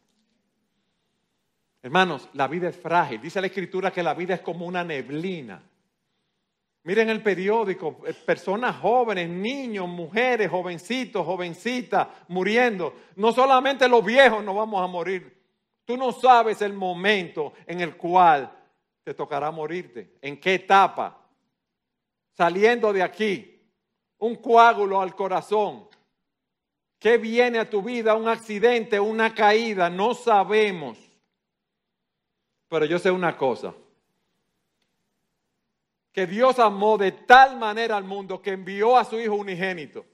Hermanos, 1.84 2.28
la 2.34 2.48
vida 2.48 2.68
es 2.68 2.76
frágil. 2.76 3.22
Dice 3.22 3.40
la 3.40 3.48
Escritura 3.48 3.92
que 3.92 4.04
la 4.04 4.14
vida 4.14 4.36
es 4.36 4.42
como 4.42 4.66
una 4.66 4.84
neblina 4.84 5.62
Miren 6.84 7.12
el 7.12 7.22
periódico, 7.22 8.00
eh, 8.08 8.14
personas 8.14 8.78
jóvenes, 8.78 9.30
niños, 9.30 9.88
mujeres, 9.88 10.50
jovencitos, 10.50 11.26
jovencitas 11.26 12.08
muriendo. 12.28 12.96
No 13.16 13.32
solamente 13.32 13.88
los 13.88 14.04
viejos 14.04 14.44
nos 14.44 14.56
vamos 14.56 14.82
a 14.82 14.88
morir. 14.88 15.40
Tú 15.86 15.96
no 15.96 16.12
sabes 16.12 16.62
el 16.62 16.74
momento 16.74 17.54
en 17.68 17.82
el 17.82 17.96
cual 17.96 18.52
te 19.04 19.14
tocará 19.14 19.52
morirte. 19.52 20.18
¿En 20.22 20.40
qué 20.40 20.56
etapa? 20.56 21.24
Saliendo 22.32 22.92
de 22.92 23.04
aquí, 23.04 23.62
un 24.18 24.36
coágulo 24.38 25.02
al 25.02 25.16
corazón. 25.16 25.88
¿Qué 26.98 27.18
viene 27.18 27.60
a 27.60 27.70
tu 27.70 27.84
vida? 27.84 28.16
Un 28.16 28.28
accidente, 28.28 29.00
una 29.00 29.36
caída, 29.36 29.90
no 29.90 30.16
sabemos. 30.16 30.98
Pero 32.68 32.86
yo 32.86 32.98
sé 32.98 33.12
una 33.12 33.38
cosa 33.38 33.76
que 36.12 36.28
Dios 36.28 36.60
amó 36.60 36.98
de 36.98 37.12
tal 37.12 37.58
manera 37.58 37.98
al 37.98 38.04
mundo 38.04 38.42
que 38.42 38.52
envió 38.52 38.98
a 38.98 39.06
su 39.06 39.20
Hijo 39.20 39.36
unigénito 39.36 40.06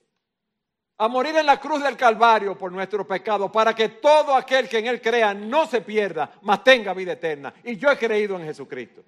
a 0.99 1.07
morir 1.07 1.35
en 1.35 1.45
la 1.45 1.59
cruz 1.59 1.83
del 1.83 1.95
Calvario 1.95 2.57
por 2.57 2.71
nuestro 2.71 3.07
pecado, 3.07 3.51
para 3.51 3.75
que 3.75 3.89
todo 3.89 4.35
aquel 4.35 4.67
que 4.67 4.79
en 4.79 4.87
Él 4.87 5.01
crea 5.01 5.33
no 5.33 5.67
se 5.67 5.81
pierda, 5.81 6.31
mas 6.41 6.63
tenga 6.63 6.93
vida 6.93 7.13
eterna. 7.13 7.53
Y 7.63 7.77
yo 7.77 7.91
he 7.91 7.97
creído 7.97 8.35
en 8.39 8.45
Jesucristo. 8.45 9.03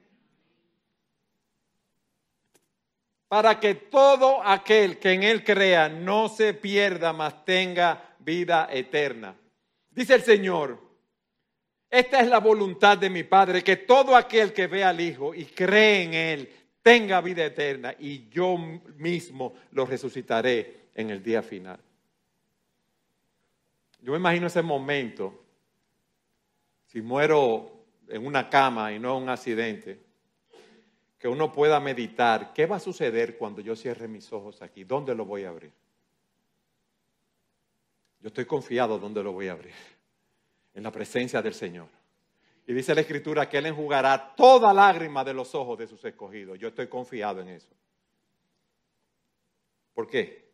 Para 3.28 3.60
que 3.60 3.75
todo 3.75 4.43
aquel 4.43 4.99
que 4.99 5.13
en 5.13 5.23
Él 5.23 5.43
crea 5.43 5.89
no 5.89 6.30
se 6.30 6.54
pierda, 6.54 7.12
mas 7.12 7.43
tenga 7.43 8.15
vida 8.19 8.67
eterna. 8.71 9.36
Dice 9.89 10.15
el 10.15 10.21
Señor, 10.21 10.80
esta 11.89 12.19
es 12.19 12.28
la 12.28 12.39
voluntad 12.39 12.99
de 12.99 13.10
mi 13.10 13.23
Padre, 13.23 13.63
que 13.63 13.78
todo 13.78 14.15
aquel 14.15 14.54
que 14.54 14.67
ve 14.67 14.84
al 14.84 15.02
Hijo 15.02 15.34
y 15.34 15.45
cree 15.45 16.04
en 16.04 16.13
Él 16.13 16.58
tenga 16.81 17.21
vida 17.21 17.45
eterna 17.45 17.95
y 17.99 18.29
yo 18.29 18.57
mismo 18.97 19.53
lo 19.71 19.85
resucitaré 19.85 20.89
en 20.95 21.09
el 21.09 21.23
día 21.23 21.41
final. 21.41 21.79
Yo 24.01 24.13
me 24.13 24.17
imagino 24.17 24.47
ese 24.47 24.61
momento, 24.61 25.43
si 26.87 27.01
muero 27.01 27.71
en 28.07 28.25
una 28.25 28.49
cama 28.49 28.91
y 28.93 28.99
no 28.99 29.17
en 29.17 29.23
un 29.23 29.29
accidente, 29.29 29.99
que 31.19 31.27
uno 31.27 31.51
pueda 31.51 31.79
meditar, 31.81 32.53
¿qué 32.53 32.65
va 32.65 32.77
a 32.77 32.79
suceder 32.79 33.37
cuando 33.37 33.59
yo 33.59 33.75
cierre 33.75 34.07
mis 34.07 34.31
ojos 34.31 34.61
aquí? 34.61 34.85
¿Dónde 34.85 35.13
lo 35.13 35.25
voy 35.25 35.43
a 35.43 35.49
abrir? 35.49 35.71
Yo 38.21 38.27
estoy 38.27 38.45
confiado 38.45 38.97
dónde 38.97 39.21
lo 39.21 39.33
voy 39.33 39.49
a 39.49 39.51
abrir, 39.51 39.73
en 40.73 40.83
la 40.83 40.91
presencia 40.91 41.41
del 41.41 41.53
Señor. 41.53 41.87
Y 42.69 42.73
dice 42.75 42.93
la 42.93 43.01
Escritura 43.01 43.49
que 43.49 43.58
Él 43.58 43.65
enjugará 43.65 44.36
toda 44.36 44.71
lágrima 44.71 45.23
de 45.23 45.34
los 45.34 45.55
ojos 45.55 45.75
de 45.79 45.88
sus 45.88 46.05
escogidos. 46.05 46.60
Yo 46.60 46.67
estoy 46.67 46.86
confiado 46.86 47.41
en 47.41 47.47
eso. 47.47 47.71
¿Por 49.95 50.05
qué? 50.05 50.51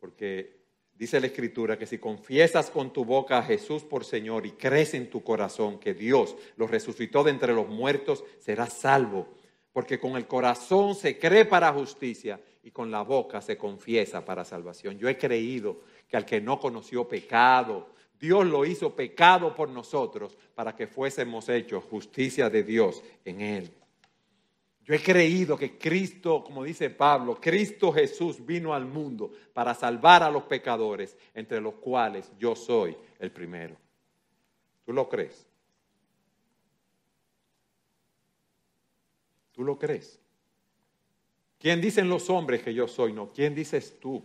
Porque 0.00 0.56
dice 0.92 1.20
la 1.20 1.28
Escritura 1.28 1.78
que 1.78 1.86
si 1.86 1.98
confiesas 1.98 2.68
con 2.68 2.92
tu 2.92 3.04
boca 3.04 3.38
a 3.38 3.44
Jesús 3.44 3.84
por 3.84 4.04
Señor 4.04 4.44
y 4.44 4.50
crees 4.50 4.94
en 4.94 5.08
tu 5.08 5.22
corazón 5.22 5.78
que 5.78 5.94
Dios 5.94 6.34
lo 6.56 6.66
resucitó 6.66 7.22
de 7.22 7.30
entre 7.30 7.52
los 7.52 7.68
muertos, 7.68 8.24
serás 8.40 8.72
salvo. 8.72 9.28
Porque 9.72 10.00
con 10.00 10.16
el 10.16 10.26
corazón 10.26 10.96
se 10.96 11.16
cree 11.16 11.44
para 11.44 11.72
justicia 11.72 12.40
y 12.64 12.72
con 12.72 12.90
la 12.90 13.02
boca 13.02 13.40
se 13.40 13.56
confiesa 13.56 14.24
para 14.24 14.44
salvación. 14.44 14.98
Yo 14.98 15.08
he 15.08 15.16
creído 15.16 15.82
que 16.08 16.16
al 16.16 16.26
que 16.26 16.40
no 16.40 16.58
conoció 16.58 17.06
pecado, 17.06 17.86
Dios 18.22 18.46
lo 18.46 18.64
hizo 18.64 18.94
pecado 18.94 19.52
por 19.52 19.68
nosotros 19.68 20.38
para 20.54 20.76
que 20.76 20.86
fuésemos 20.86 21.48
hechos 21.48 21.82
justicia 21.82 22.48
de 22.48 22.62
Dios 22.62 23.02
en 23.24 23.40
Él. 23.40 23.74
Yo 24.84 24.94
he 24.94 25.02
creído 25.02 25.56
que 25.56 25.76
Cristo, 25.76 26.44
como 26.44 26.62
dice 26.62 26.88
Pablo, 26.88 27.40
Cristo 27.40 27.92
Jesús 27.92 28.46
vino 28.46 28.74
al 28.74 28.86
mundo 28.86 29.32
para 29.52 29.74
salvar 29.74 30.22
a 30.22 30.30
los 30.30 30.44
pecadores, 30.44 31.16
entre 31.34 31.60
los 31.60 31.74
cuales 31.74 32.30
yo 32.38 32.54
soy 32.54 32.96
el 33.18 33.32
primero. 33.32 33.74
¿Tú 34.84 34.92
lo 34.92 35.08
crees? 35.08 35.44
¿Tú 39.50 39.64
lo 39.64 39.76
crees? 39.76 40.20
¿Quién 41.58 41.80
dicen 41.80 42.08
los 42.08 42.30
hombres 42.30 42.62
que 42.62 42.72
yo 42.72 42.86
soy? 42.86 43.12
No, 43.12 43.32
¿quién 43.32 43.52
dices 43.52 43.98
tú? 43.98 44.24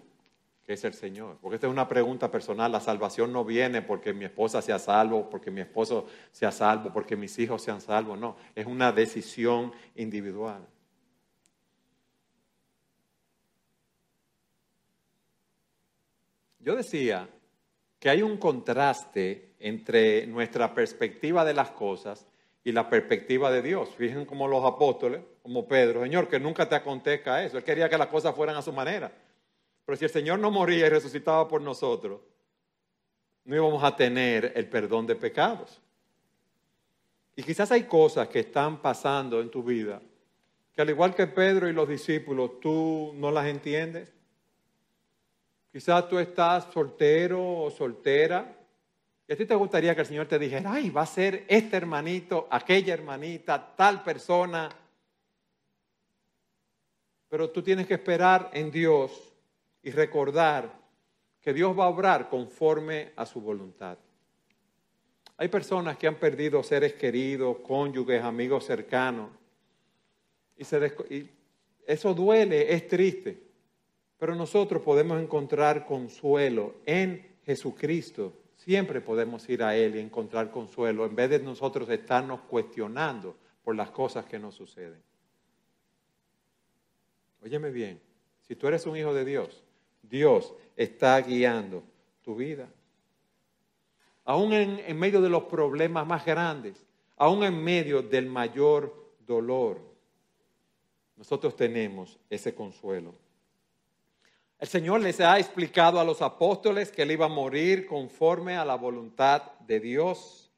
Que 0.68 0.74
es 0.74 0.84
el 0.84 0.94
Señor. 0.94 1.38
Porque 1.42 1.56
esta 1.56 1.68
es 1.68 1.72
una 1.72 1.88
pregunta 1.88 2.30
personal. 2.30 2.70
La 2.70 2.82
salvación 2.82 3.32
no 3.32 3.46
viene 3.46 3.82
porque 3.82 4.14
mi 4.14 4.26
esposa 4.26 4.62
sea 4.62 4.78
salvo, 4.78 5.30
porque 5.30 5.50
mi 5.50 5.62
esposo 5.62 6.08
sea 6.34 6.52
salvo, 6.52 6.92
porque 6.92 7.16
mis 7.16 7.40
hijos 7.40 7.64
sean 7.64 7.80
salvos. 7.80 8.20
No, 8.20 8.36
es 8.54 8.66
una 8.66 8.92
decisión 8.92 9.72
individual. 9.96 10.68
Yo 16.60 16.76
decía 16.76 17.30
que 17.98 18.10
hay 18.10 18.22
un 18.22 18.36
contraste 18.36 19.54
entre 19.60 20.28
nuestra 20.28 20.74
perspectiva 20.74 21.46
de 21.46 21.54
las 21.54 21.72
cosas 21.72 22.28
y 22.66 22.74
la 22.74 22.90
perspectiva 22.90 23.50
de 23.52 23.62
Dios. 23.62 23.96
Fíjense 23.96 24.26
como 24.26 24.50
los 24.50 24.66
apóstoles, 24.66 25.22
como 25.42 25.66
Pedro, 25.66 26.04
Señor, 26.04 26.28
que 26.28 26.42
nunca 26.42 26.68
te 26.68 26.76
acontezca 26.76 27.42
eso. 27.42 27.58
Él 27.58 27.64
quería 27.64 27.88
que 27.88 27.98
las 27.98 28.08
cosas 28.08 28.36
fueran 28.36 28.58
a 28.58 28.62
su 28.62 28.74
manera. 28.74 29.10
Pero 29.88 29.96
si 29.96 30.04
el 30.04 30.12
Señor 30.12 30.40
no 30.40 30.52
moría 30.52 30.86
y 30.86 30.90
resucitaba 30.90 31.48
por 31.48 31.62
nosotros, 31.62 32.20
no 33.46 33.56
íbamos 33.56 33.82
a 33.86 33.96
tener 33.96 34.52
el 34.54 34.68
perdón 34.68 35.08
de 35.08 35.16
pecados. 35.16 35.82
Y 37.38 37.44
quizás 37.44 37.72
hay 37.72 37.86
cosas 37.86 38.28
que 38.28 38.42
están 38.42 38.82
pasando 38.82 39.40
en 39.40 39.50
tu 39.50 39.64
vida 39.64 40.02
que 40.76 40.82
al 40.82 40.90
igual 40.90 41.16
que 41.16 41.26
Pedro 41.26 41.70
y 41.70 41.74
los 41.74 41.88
discípulos, 41.88 42.60
tú 42.60 43.14
no 43.16 43.32
las 43.32 43.48
entiendes. 43.48 44.14
Quizás 45.72 46.10
tú 46.10 46.20
estás 46.20 46.68
soltero 46.72 47.62
o 47.62 47.72
soltera 47.72 48.56
y 49.26 49.34
a 49.34 49.38
ti 49.38 49.46
te 49.46 49.56
gustaría 49.56 49.96
que 49.96 50.02
el 50.02 50.08
Señor 50.08 50.28
te 50.28 50.38
dijera, 50.38 50.74
ay, 50.74 50.90
va 50.90 51.04
a 51.04 51.08
ser 51.08 51.46
este 51.48 51.78
hermanito, 51.78 52.48
aquella 52.52 52.94
hermanita, 52.94 53.74
tal 53.76 54.04
persona. 54.04 54.70
Pero 57.30 57.50
tú 57.50 57.64
tienes 57.64 57.88
que 57.88 57.94
esperar 57.96 58.52
en 58.54 58.70
Dios 58.70 59.37
y 59.88 59.92
recordar 59.92 60.78
que 61.40 61.54
Dios 61.54 61.80
va 61.80 61.86
a 61.86 61.88
obrar 61.88 62.28
conforme 62.28 63.14
a 63.16 63.26
su 63.26 63.40
voluntad. 63.40 63.98
Hay 65.38 65.48
personas 65.48 65.96
que 65.96 66.08
han 66.08 66.16
perdido 66.16 66.62
seres 66.62 66.96
queridos, 66.96 67.60
cónyuges, 67.66 68.22
amigos 68.22 68.66
cercanos. 68.66 69.30
Y, 70.58 71.30
eso 71.86 72.14
duele, 72.14 72.74
es 72.74 72.86
triste. 72.90 73.42
Pero 74.18 74.36
nosotros 74.36 74.82
podemos 74.82 75.22
encontrar 75.22 75.86
consuelo 75.86 76.76
en 76.86 77.38
Jesucristo. 77.46 78.34
Siempre 78.58 79.00
podemos 79.00 79.48
ir 79.48 79.64
a 79.64 79.74
Él 79.78 79.96
y 79.96 80.00
encontrar 80.00 80.52
consuelo 80.52 81.06
en 81.06 81.16
vez 81.16 81.30
de 81.30 81.40
nosotros 81.40 81.88
estarnos 81.88 82.42
cuestionando 82.42 83.38
por 83.64 83.74
las 83.74 83.92
cosas 83.92 84.26
que 84.26 84.38
nos 84.38 84.54
suceden. 84.54 85.02
Óyeme 87.42 87.72
bien, 87.72 88.02
si 88.42 88.54
tú 88.58 88.68
eres 88.68 88.86
un 88.86 88.98
hijo 88.98 89.14
de 89.14 89.24
Dios, 89.24 89.64
Dios 90.02 90.54
está 90.76 91.20
guiando 91.22 91.84
tu 92.22 92.36
vida. 92.36 92.70
Aún 94.26 94.52
en, 94.52 95.00
medio 95.00 95.22
de 95.22 95.30
los 95.30 95.44
problemas 95.44 96.06
más 96.06 96.26
grandes, 96.26 96.86
aún 97.16 97.44
en 97.44 97.64
medio 97.64 98.02
del 98.02 98.26
mayor 98.26 98.94
dolor, 99.26 99.80
nosotros 101.16 101.56
tenemos 101.56 102.20
ese 102.30 102.54
consuelo. 102.54 103.16
El 104.60 104.68
Señor 104.68 105.02
les 105.02 105.22
ha 105.22 105.40
explicado 105.40 106.00
a 106.00 106.04
los 106.04 106.22
apóstoles 106.22 106.92
que 106.92 107.04
Él 107.04 107.12
iba 107.12 107.28
a 107.28 107.30
morir 107.30 107.88
conforme 107.88 108.58
a 108.58 108.66
la 108.66 108.76
voluntad 108.76 109.44
de 109.60 109.80
Dios. 109.80 110.52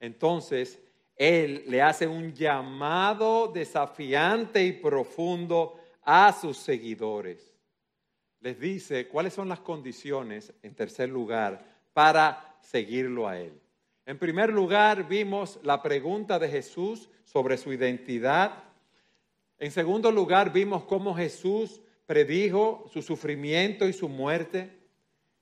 Entonces, 0.00 0.78
Él 1.16 1.64
le 1.66 1.80
hace 1.80 2.06
un 2.06 2.34
llamado 2.34 3.48
desafiante 3.48 4.62
y 4.64 4.72
profundo 4.72 5.80
a 6.02 6.32
sus 6.32 6.58
seguidores. 6.58 7.53
Les 8.44 8.60
dice 8.60 9.08
cuáles 9.08 9.32
son 9.32 9.48
las 9.48 9.60
condiciones, 9.60 10.52
en 10.62 10.74
tercer 10.74 11.08
lugar, 11.08 11.64
para 11.94 12.58
seguirlo 12.60 13.26
a 13.26 13.40
Él. 13.40 13.58
En 14.04 14.18
primer 14.18 14.52
lugar, 14.52 15.08
vimos 15.08 15.58
la 15.62 15.80
pregunta 15.80 16.38
de 16.38 16.50
Jesús 16.50 17.08
sobre 17.24 17.56
su 17.56 17.72
identidad. 17.72 18.64
En 19.58 19.70
segundo 19.70 20.12
lugar, 20.12 20.52
vimos 20.52 20.84
cómo 20.84 21.14
Jesús 21.14 21.80
predijo 22.04 22.84
su 22.92 23.00
sufrimiento 23.00 23.88
y 23.88 23.94
su 23.94 24.10
muerte 24.10 24.76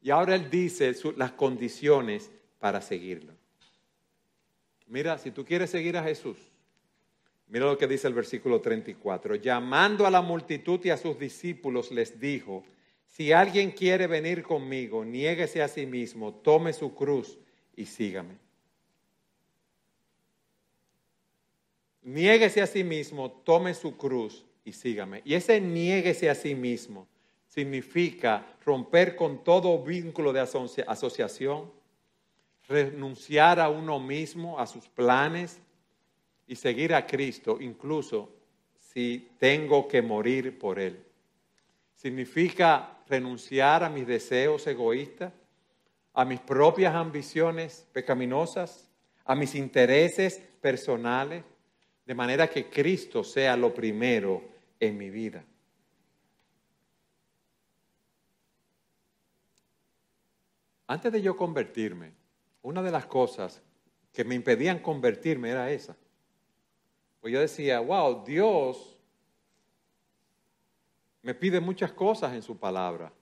y 0.00 0.10
ahora 0.10 0.36
Él 0.36 0.48
dice 0.48 0.94
las 1.16 1.32
condiciones 1.32 2.30
para 2.60 2.80
seguirlo. 2.80 3.32
Mira, 4.86 5.18
si 5.18 5.32
tú 5.32 5.44
quieres 5.44 5.70
seguir 5.70 5.96
a 5.96 6.04
Jesús, 6.04 6.36
mira 7.48 7.66
lo 7.66 7.76
que 7.76 7.88
dice 7.88 8.06
el 8.06 8.14
versículo 8.14 8.60
34. 8.60 9.34
Llamando 9.34 10.06
a 10.06 10.10
la 10.12 10.22
multitud 10.22 10.78
y 10.84 10.90
a 10.90 10.96
sus 10.96 11.18
discípulos 11.18 11.90
les 11.90 12.20
dijo, 12.20 12.62
si 13.12 13.30
alguien 13.30 13.72
quiere 13.72 14.06
venir 14.06 14.42
conmigo, 14.42 15.04
niéguese 15.04 15.62
a 15.62 15.68
sí 15.68 15.84
mismo, 15.84 16.32
tome 16.32 16.72
su 16.72 16.94
cruz 16.94 17.38
y 17.76 17.84
sígame. 17.84 18.38
Niéguese 22.00 22.62
a 22.62 22.66
sí 22.66 22.82
mismo, 22.82 23.30
tome 23.30 23.74
su 23.74 23.98
cruz 23.98 24.46
y 24.64 24.72
sígame. 24.72 25.20
Y 25.26 25.34
ese 25.34 25.60
niéguese 25.60 26.30
a 26.30 26.34
sí 26.34 26.54
mismo 26.54 27.06
significa 27.46 28.56
romper 28.64 29.14
con 29.14 29.44
todo 29.44 29.84
vínculo 29.84 30.32
de 30.32 30.40
asociación, 30.40 31.70
renunciar 32.66 33.60
a 33.60 33.68
uno 33.68 34.00
mismo, 34.00 34.58
a 34.58 34.66
sus 34.66 34.88
planes 34.88 35.60
y 36.46 36.56
seguir 36.56 36.94
a 36.94 37.06
Cristo, 37.06 37.58
incluso 37.60 38.30
si 38.80 39.28
tengo 39.38 39.86
que 39.86 40.00
morir 40.00 40.58
por 40.58 40.78
Él. 40.78 40.98
Significa 41.94 42.98
renunciar 43.08 43.84
a 43.84 43.90
mis 43.90 44.06
deseos 44.06 44.66
egoístas, 44.66 45.32
a 46.14 46.24
mis 46.24 46.40
propias 46.40 46.94
ambiciones 46.94 47.86
pecaminosas, 47.92 48.90
a 49.24 49.34
mis 49.34 49.54
intereses 49.54 50.42
personales, 50.60 51.44
de 52.04 52.14
manera 52.14 52.48
que 52.48 52.68
Cristo 52.68 53.22
sea 53.22 53.56
lo 53.56 53.72
primero 53.72 54.42
en 54.80 54.98
mi 54.98 55.10
vida. 55.10 55.44
Antes 60.86 61.12
de 61.12 61.22
yo 61.22 61.36
convertirme, 61.36 62.12
una 62.62 62.82
de 62.82 62.90
las 62.90 63.06
cosas 63.06 63.62
que 64.12 64.24
me 64.24 64.34
impedían 64.34 64.80
convertirme 64.80 65.50
era 65.50 65.70
esa. 65.70 65.96
Pues 67.20 67.32
yo 67.32 67.40
decía, 67.40 67.80
wow, 67.80 68.24
Dios 68.24 68.91
me 71.22 71.34
pide 71.34 71.60
muchas 71.60 71.92
cosas 71.92 72.34
en 72.34 72.42
su 72.42 72.58
palabra, 72.58 73.12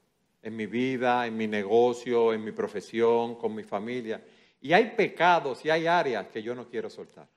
en 0.43 0.57
mi 0.57 0.67
vida, 0.67 1.27
en 1.27 1.37
mi 1.37 1.47
negocio, 1.47 2.33
en 2.33 2.43
mi 2.43 2.53
profesión, 2.53 3.35
con 3.37 3.55
mi 3.55 3.63
familia. 3.63 4.23
Y 4.61 4.73
hay 4.73 4.93
pecados 4.97 5.65
y 5.65 5.71
hay 5.71 5.87
áreas 5.87 6.29
que 6.29 6.43
yo 6.43 6.55
no 6.55 6.67
quiero 6.69 6.89
soltar. 6.89 7.29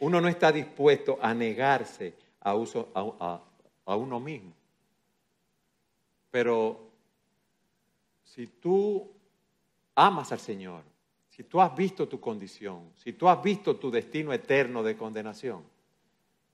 Uno 0.00 0.20
no 0.20 0.28
está 0.28 0.52
dispuesto 0.52 1.18
a 1.20 1.34
negarse 1.34 2.14
a, 2.40 2.54
uso, 2.54 2.90
a, 2.94 3.96
uno 3.96 4.20
mismo. 4.20 4.52
Pero 6.30 6.90
si 8.24 8.46
tú 8.46 9.10
amas 9.94 10.32
al 10.32 10.38
Señor, 10.38 10.84
si 11.28 11.44
tú 11.44 11.60
has 11.60 11.74
visto 11.74 12.06
tu 12.06 12.20
condición, 12.20 12.92
si 12.96 13.14
tú 13.14 13.28
has 13.28 13.42
visto 13.42 13.76
tu 13.76 13.90
destino 13.90 14.32
eterno 14.32 14.82
de 14.82 14.96
condenación, 14.96 15.64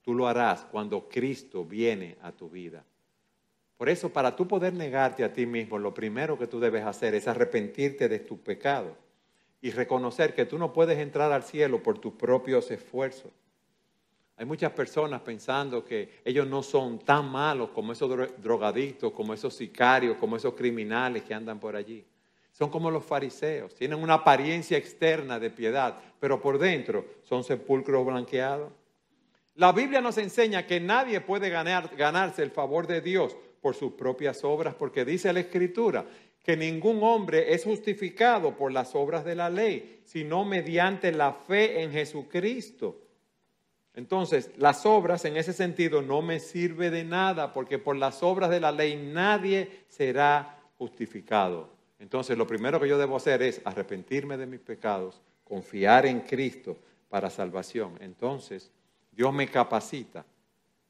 tú 0.06 0.14
lo 0.14 0.28
harás 0.28 0.64
cuando 0.70 1.08
Cristo 1.08 1.64
viene 1.64 2.16
a 2.22 2.30
tu 2.30 2.48
vida. 2.48 2.84
Por 3.76 3.88
eso, 3.88 4.08
para 4.08 4.36
tú 4.36 4.46
poder 4.46 4.72
negarte 4.72 5.24
a 5.24 5.32
ti 5.32 5.46
mismo, 5.46 5.78
lo 5.78 5.92
primero 5.92 6.38
que 6.38 6.46
tú 6.46 6.60
debes 6.60 6.84
hacer 6.86 7.16
es 7.16 7.26
arrepentirte 7.26 8.08
de 8.08 8.20
tu 8.20 8.38
pecado 8.38 8.96
y 9.60 9.72
reconocer 9.72 10.32
que 10.32 10.46
tú 10.46 10.58
no 10.58 10.72
puedes 10.72 10.96
entrar 10.98 11.32
al 11.32 11.42
cielo 11.42 11.82
por 11.82 11.98
tus 11.98 12.12
propios 12.12 12.70
esfuerzos. 12.70 13.32
Hay 14.36 14.46
muchas 14.46 14.70
personas 14.70 15.22
pensando 15.22 15.84
que 15.84 16.20
ellos 16.24 16.46
no 16.46 16.62
son 16.62 17.00
tan 17.00 17.28
malos 17.28 17.70
como 17.70 17.92
esos 17.92 18.08
drogadictos, 18.40 19.10
como 19.10 19.34
esos 19.34 19.54
sicarios, 19.54 20.18
como 20.18 20.36
esos 20.36 20.54
criminales 20.54 21.24
que 21.24 21.34
andan 21.34 21.58
por 21.58 21.74
allí. 21.74 22.06
Son 22.52 22.70
como 22.70 22.92
los 22.92 23.04
fariseos, 23.04 23.74
tienen 23.74 24.00
una 24.00 24.14
apariencia 24.14 24.78
externa 24.78 25.40
de 25.40 25.50
piedad, 25.50 25.98
pero 26.20 26.40
por 26.40 26.60
dentro 26.60 27.04
son 27.24 27.42
sepulcros 27.42 28.06
blanqueados. 28.06 28.70
La 29.56 29.72
Biblia 29.72 30.00
nos 30.00 30.18
enseña 30.18 30.66
que 30.66 30.80
nadie 30.80 31.20
puede 31.20 31.48
ganarse 31.50 32.42
el 32.42 32.50
favor 32.50 32.86
de 32.86 33.00
Dios 33.00 33.36
por 33.60 33.74
sus 33.74 33.92
propias 33.92 34.44
obras, 34.44 34.74
porque 34.74 35.04
dice 35.04 35.32
la 35.32 35.40
Escritura 35.40 36.04
que 36.42 36.56
ningún 36.56 37.02
hombre 37.02 37.52
es 37.52 37.64
justificado 37.64 38.56
por 38.56 38.70
las 38.70 38.94
obras 38.94 39.24
de 39.24 39.34
la 39.34 39.50
ley, 39.50 40.00
sino 40.04 40.44
mediante 40.44 41.10
la 41.10 41.32
fe 41.32 41.82
en 41.82 41.90
Jesucristo. 41.90 43.00
Entonces, 43.94 44.50
las 44.58 44.84
obras 44.84 45.24
en 45.24 45.38
ese 45.38 45.54
sentido 45.54 46.02
no 46.02 46.20
me 46.20 46.38
sirve 46.38 46.90
de 46.90 47.02
nada 47.02 47.52
porque 47.52 47.78
por 47.78 47.96
las 47.96 48.22
obras 48.22 48.50
de 48.50 48.60
la 48.60 48.70
ley 48.70 48.94
nadie 48.94 49.84
será 49.88 50.60
justificado. 50.76 51.70
Entonces, 51.98 52.36
lo 52.36 52.46
primero 52.46 52.78
que 52.78 52.88
yo 52.88 52.98
debo 52.98 53.16
hacer 53.16 53.42
es 53.42 53.62
arrepentirme 53.64 54.36
de 54.36 54.46
mis 54.46 54.60
pecados, 54.60 55.22
confiar 55.42 56.04
en 56.04 56.20
Cristo 56.20 56.76
para 57.08 57.30
salvación. 57.30 57.96
Entonces, 58.00 58.70
Dios 59.16 59.32
me 59.32 59.48
capacita 59.48 60.26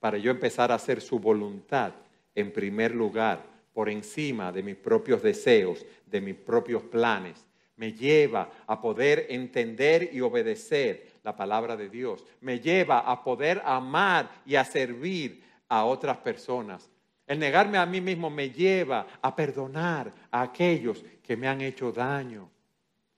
para 0.01 0.19
yo 0.19 0.33
empezar 0.33 0.73
a 0.73 0.75
hacer 0.75 1.01
su 1.01 1.21
voluntad 1.21 1.93
en 2.35 2.53
primer 2.53 2.95
lugar, 2.95 3.57
por 3.73 3.89
encima 3.89 4.51
de 4.53 4.63
mis 4.63 4.75
propios 4.75 5.23
deseos, 5.23 5.85
de 6.07 6.21
mis 6.21 6.35
propios 6.35 6.83
planes. 6.83 7.47
Me 7.77 7.93
lleva 7.93 8.51
a 8.67 8.81
poder 8.81 9.27
entender 9.29 10.11
y 10.13 10.23
obedecer 10.23 11.07
la 11.23 11.37
palabra 11.37 11.77
de 11.77 11.91
Dios. 11.91 12.25
Me 12.41 12.59
lleva 12.59 13.01
a 13.01 13.23
poder 13.23 13.61
amar 13.65 14.31
y 14.47 14.57
a 14.57 14.65
servir 14.65 15.43
a 15.69 15.85
otras 15.85 16.17
personas. 16.17 16.91
El 17.27 17.39
negarme 17.39 17.77
a 17.77 17.85
mí 17.85 18.01
mismo 18.01 18.31
me 18.31 18.51
lleva 18.51 19.07
a 19.21 19.37
perdonar 19.37 20.13
a 20.31 20.43
aquellos 20.43 21.05
que 21.23 21.37
me 21.37 21.47
han 21.47 21.61
hecho 21.61 21.93
daño 21.93 22.51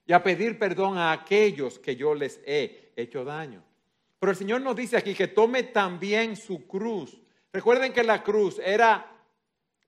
y 0.05 0.11
a 0.11 0.21
pedir 0.21 0.59
perdón 0.59 0.97
a 0.97 1.13
aquellos 1.13 1.79
que 1.79 1.95
yo 1.95 2.13
les 2.13 2.41
he 2.45 2.91
hecho 2.95 3.23
daño. 3.23 3.63
Pero 4.19 4.31
el 4.31 4.37
Señor 4.37 4.61
nos 4.61 4.75
dice 4.75 4.97
aquí 4.97 5.13
que 5.13 5.27
tome 5.27 5.63
también 5.63 6.35
su 6.35 6.67
cruz. 6.67 7.19
Recuerden 7.53 7.93
que 7.93 8.03
la 8.03 8.21
cruz 8.21 8.59
era 8.63 9.09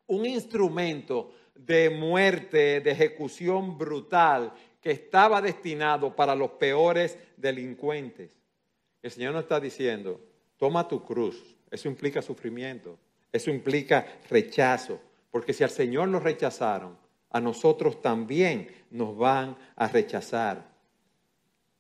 un 0.08 0.26
instrumento 0.26 1.34
de 1.54 1.90
muerte, 1.90 2.82
de 2.82 2.92
ejecución 2.92 3.78
brutal 3.78 4.54
que 4.80 4.92
estaba 4.92 5.42
destinado 5.42 6.16
para 6.16 6.34
los 6.34 6.52
peores 6.52 7.18
delincuentes. 7.38 8.40
El 9.02 9.12
Señor 9.12 9.34
nos 9.34 9.44
está 9.44 9.60
diciendo, 9.60 10.20
toma 10.58 10.88
tu 10.88 11.04
cruz. 11.04 11.56
Eso 11.70 11.88
implica 11.88 12.22
sufrimiento, 12.22 12.98
eso 13.32 13.50
implica 13.50 14.20
rechazo, 14.30 15.00
porque 15.30 15.54
si 15.54 15.64
al 15.64 15.70
Señor 15.70 16.10
lo 16.10 16.20
rechazaron, 16.20 16.98
a 17.30 17.40
nosotros 17.40 18.02
también 18.02 18.68
nos 18.90 19.16
van 19.18 19.56
a 19.76 19.88
rechazar. 19.88 20.71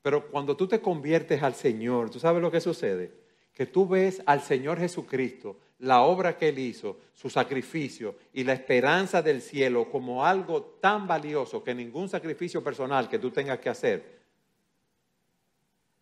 Pero 0.01 0.27
cuando 0.29 0.57
tú 0.57 0.67
te 0.67 0.81
conviertes 0.81 1.43
al 1.43 1.53
Señor, 1.53 2.09
¿tú 2.09 2.19
sabes 2.19 2.41
lo 2.41 2.51
que 2.51 2.61
sucede? 2.61 3.11
Que 3.53 3.65
tú 3.65 3.87
ves 3.87 4.21
al 4.25 4.41
Señor 4.41 4.79
Jesucristo 4.79 5.57
la 5.79 6.01
obra 6.01 6.37
que 6.37 6.49
Él 6.49 6.59
hizo, 6.59 6.99
su 7.13 7.29
sacrificio 7.29 8.15
y 8.33 8.43
la 8.43 8.53
esperanza 8.53 9.21
del 9.21 9.41
cielo 9.41 9.89
como 9.89 10.25
algo 10.25 10.61
tan 10.79 11.07
valioso 11.07 11.63
que 11.63 11.73
ningún 11.73 12.07
sacrificio 12.07 12.63
personal 12.63 13.09
que 13.09 13.19
tú 13.19 13.31
tengas 13.31 13.59
que 13.59 13.69
hacer 13.69 14.21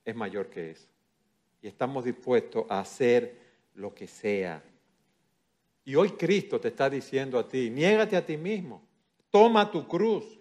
es 0.03 0.15
mayor 0.15 0.49
que 0.49 0.71
eso. 0.71 0.87
Y 1.61 1.67
estamos 1.67 2.03
dispuestos 2.05 2.65
a 2.69 2.79
hacer 2.79 3.37
lo 3.75 3.93
que 3.93 4.07
sea. 4.07 4.63
Y 5.85 5.95
hoy 5.95 6.11
Cristo 6.11 6.59
te 6.59 6.69
está 6.69 6.89
diciendo 6.89 7.39
a 7.39 7.47
ti, 7.47 7.69
niégate 7.69 8.15
a 8.15 8.25
ti 8.25 8.37
mismo, 8.37 8.81
toma 9.29 9.71
tu 9.71 9.87
cruz. 9.87 10.38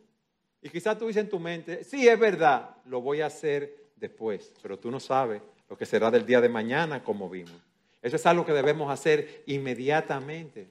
Y 0.61 0.69
quizás 0.71 0.99
tú 0.99 1.07
dices 1.07 1.23
en 1.23 1.31
tu 1.31 1.39
mente, 1.39 1.85
sí, 1.85 2.09
es 2.09 2.19
verdad, 2.19 2.77
lo 2.87 3.01
voy 3.01 3.21
a 3.21 3.27
hacer 3.27 3.91
después, 3.97 4.53
pero 4.61 4.79
tú 4.79 4.91
no 4.91 5.01
sabes 5.01 5.41
lo 5.69 5.77
que 5.77 5.87
será 5.87 6.11
del 6.11 6.27
día 6.27 6.41
de 6.41 6.49
mañana 6.49 7.03
como 7.03 7.29
vimos. 7.29 7.61
Eso 8.01 8.17
es 8.17 8.27
algo 8.27 8.45
que 8.45 8.53
debemos 8.53 8.91
hacer 8.91 9.43
inmediatamente. 9.47 10.71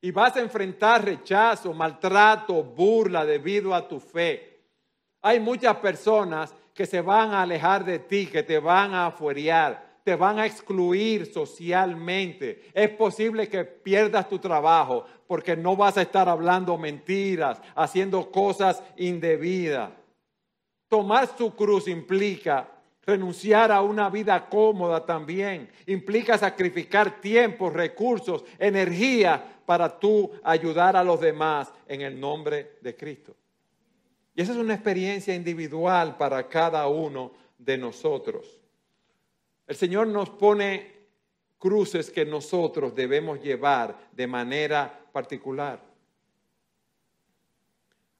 Y 0.00 0.10
vas 0.10 0.36
a 0.36 0.40
enfrentar 0.40 1.04
rechazo, 1.04 1.72
maltrato, 1.72 2.62
burla 2.62 3.24
debido 3.24 3.74
a 3.74 3.88
tu 3.88 3.98
fe. 3.98 4.60
Hay 5.22 5.40
muchas 5.40 5.76
personas 5.76 6.54
que 6.74 6.86
se 6.86 7.00
van 7.00 7.30
a 7.32 7.42
alejar 7.42 7.84
de 7.84 8.00
ti, 8.00 8.26
que 8.26 8.42
te 8.42 8.58
van 8.58 8.92
a 8.92 9.06
afuerear, 9.06 10.00
te 10.04 10.14
van 10.16 10.38
a 10.38 10.46
excluir 10.46 11.32
socialmente. 11.32 12.70
Es 12.74 12.90
posible 12.90 13.48
que 13.48 13.64
pierdas 13.64 14.28
tu 14.28 14.38
trabajo 14.38 15.06
porque 15.26 15.56
no 15.56 15.76
vas 15.76 15.96
a 15.96 16.02
estar 16.02 16.28
hablando 16.28 16.76
mentiras, 16.78 17.60
haciendo 17.74 18.30
cosas 18.30 18.82
indebidas. 18.96 19.90
Tomar 20.88 21.28
su 21.36 21.54
cruz 21.54 21.88
implica 21.88 22.68
renunciar 23.06 23.70
a 23.70 23.82
una 23.82 24.08
vida 24.08 24.48
cómoda 24.48 25.04
también. 25.04 25.70
Implica 25.86 26.38
sacrificar 26.38 27.20
tiempo, 27.20 27.70
recursos, 27.70 28.44
energía 28.58 29.60
para 29.66 29.98
tú 29.98 30.30
ayudar 30.42 30.96
a 30.96 31.04
los 31.04 31.20
demás 31.20 31.72
en 31.86 32.02
el 32.02 32.18
nombre 32.18 32.78
de 32.80 32.96
Cristo. 32.96 33.34
Y 34.34 34.42
esa 34.42 34.52
es 34.52 34.58
una 34.58 34.74
experiencia 34.74 35.34
individual 35.34 36.16
para 36.16 36.48
cada 36.48 36.86
uno 36.88 37.32
de 37.58 37.78
nosotros. 37.78 38.60
El 39.66 39.76
Señor 39.76 40.08
nos 40.08 40.28
pone 40.30 40.92
cruces 41.58 42.10
que 42.10 42.26
nosotros 42.26 42.94
debemos 42.94 43.40
llevar 43.40 43.96
de 44.12 44.26
manera 44.26 45.00
particular. 45.14 45.80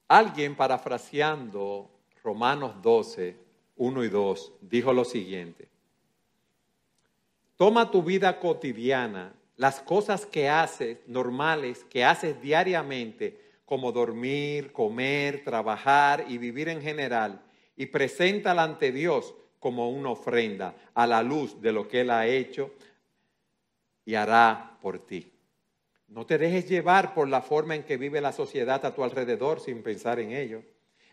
Alguien 0.07 0.55
parafraseando 0.55 1.91
Romanos 2.23 2.81
12, 2.81 3.35
1 3.75 4.03
y 4.05 4.09
2, 4.09 4.53
dijo 4.61 4.93
lo 4.93 5.03
siguiente. 5.03 5.67
Toma 7.57 7.91
tu 7.91 8.01
vida 8.01 8.39
cotidiana, 8.39 9.33
las 9.57 9.81
cosas 9.81 10.25
que 10.25 10.47
haces 10.47 10.99
normales, 11.05 11.83
que 11.89 12.05
haces 12.05 12.41
diariamente, 12.41 13.41
como 13.65 13.91
dormir, 13.91 14.71
comer, 14.71 15.43
trabajar 15.43 16.25
y 16.29 16.37
vivir 16.37 16.69
en 16.69 16.81
general, 16.81 17.41
y 17.75 17.87
preséntala 17.87 18.63
ante 18.63 18.93
Dios 18.93 19.33
como 19.59 19.89
una 19.89 20.11
ofrenda 20.11 20.75
a 20.93 21.05
la 21.05 21.21
luz 21.21 21.59
de 21.61 21.73
lo 21.73 21.89
que 21.89 22.01
Él 22.01 22.11
ha 22.11 22.25
hecho 22.25 22.71
y 24.05 24.15
hará 24.15 24.77
por 24.81 25.05
ti. 25.05 25.34
No 26.07 26.25
te 26.25 26.37
dejes 26.37 26.69
llevar 26.69 27.13
por 27.13 27.27
la 27.27 27.41
forma 27.41 27.75
en 27.75 27.83
que 27.83 27.97
vive 27.97 28.21
la 28.21 28.31
sociedad 28.31 28.85
a 28.85 28.93
tu 28.93 29.03
alrededor 29.03 29.59
sin 29.59 29.81
pensar 29.81 30.19
en 30.19 30.31
ello. 30.31 30.63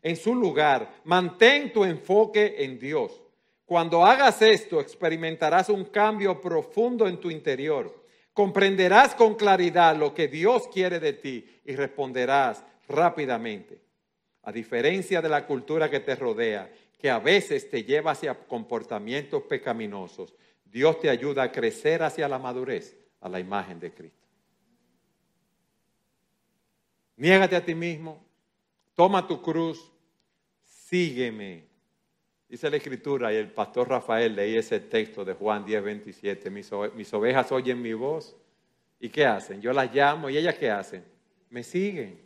En 0.02 0.16
su 0.16 0.34
lugar, 0.34 1.00
mantén 1.04 1.72
tu 1.72 1.84
enfoque 1.84 2.56
en 2.58 2.78
Dios. 2.78 3.22
Cuando 3.64 4.04
hagas 4.04 4.42
esto, 4.42 4.80
experimentarás 4.80 5.68
un 5.68 5.86
cambio 5.86 6.40
profundo 6.40 7.06
en 7.08 7.18
tu 7.18 7.30
interior. 7.30 8.02
Comprenderás 8.34 9.14
con 9.14 9.34
claridad 9.34 9.96
lo 9.96 10.12
que 10.12 10.28
Dios 10.28 10.68
quiere 10.68 11.00
de 11.00 11.12
ti 11.14 11.46
y 11.64 11.76
responderás 11.76 12.64
rápidamente. 12.88 13.80
A 14.42 14.52
diferencia 14.52 15.22
de 15.22 15.28
la 15.28 15.46
cultura 15.46 15.88
que 15.88 16.00
te 16.00 16.16
rodea, 16.16 16.70
que 16.98 17.10
a 17.10 17.18
veces 17.18 17.70
te 17.70 17.84
lleva 17.84 18.12
hacia 18.12 18.34
comportamientos 18.34 19.42
pecaminosos, 19.44 20.34
Dios 20.64 21.00
te 21.00 21.10
ayuda 21.10 21.44
a 21.44 21.52
crecer 21.52 22.02
hacia 22.02 22.28
la 22.28 22.38
madurez, 22.38 22.96
a 23.20 23.28
la 23.28 23.38
imagen 23.38 23.78
de 23.78 23.92
Cristo. 23.92 24.21
Niégate 27.16 27.56
a 27.56 27.64
ti 27.64 27.74
mismo, 27.74 28.24
toma 28.94 29.26
tu 29.26 29.40
cruz, 29.42 29.90
sígueme. 30.64 31.64
Dice 32.48 32.68
la 32.68 32.76
escritura 32.76 33.32
y 33.32 33.36
el 33.36 33.50
pastor 33.50 33.88
Rafael 33.88 34.36
leí 34.36 34.56
ese 34.56 34.78
texto 34.80 35.24
de 35.24 35.32
Juan 35.32 35.64
10, 35.64 35.82
27. 35.82 36.50
Mis, 36.50 37.12
ovejas 37.14 37.50
oyen 37.50 37.80
mi 37.80 37.94
voz. 37.94 38.36
¿Y 39.00 39.08
qué 39.08 39.24
hacen? 39.24 39.60
Yo 39.60 39.72
las 39.72 39.92
llamo 39.94 40.28
y 40.28 40.36
ellas 40.36 40.56
qué 40.56 40.70
hacen? 40.70 41.02
Me 41.48 41.62
siguen, 41.62 42.20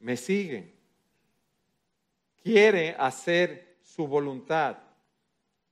me 0.00 0.16
siguen. 0.16 0.72
Quiere 2.42 2.96
hacer 2.98 3.76
su 3.82 4.06
voluntad. 4.06 4.78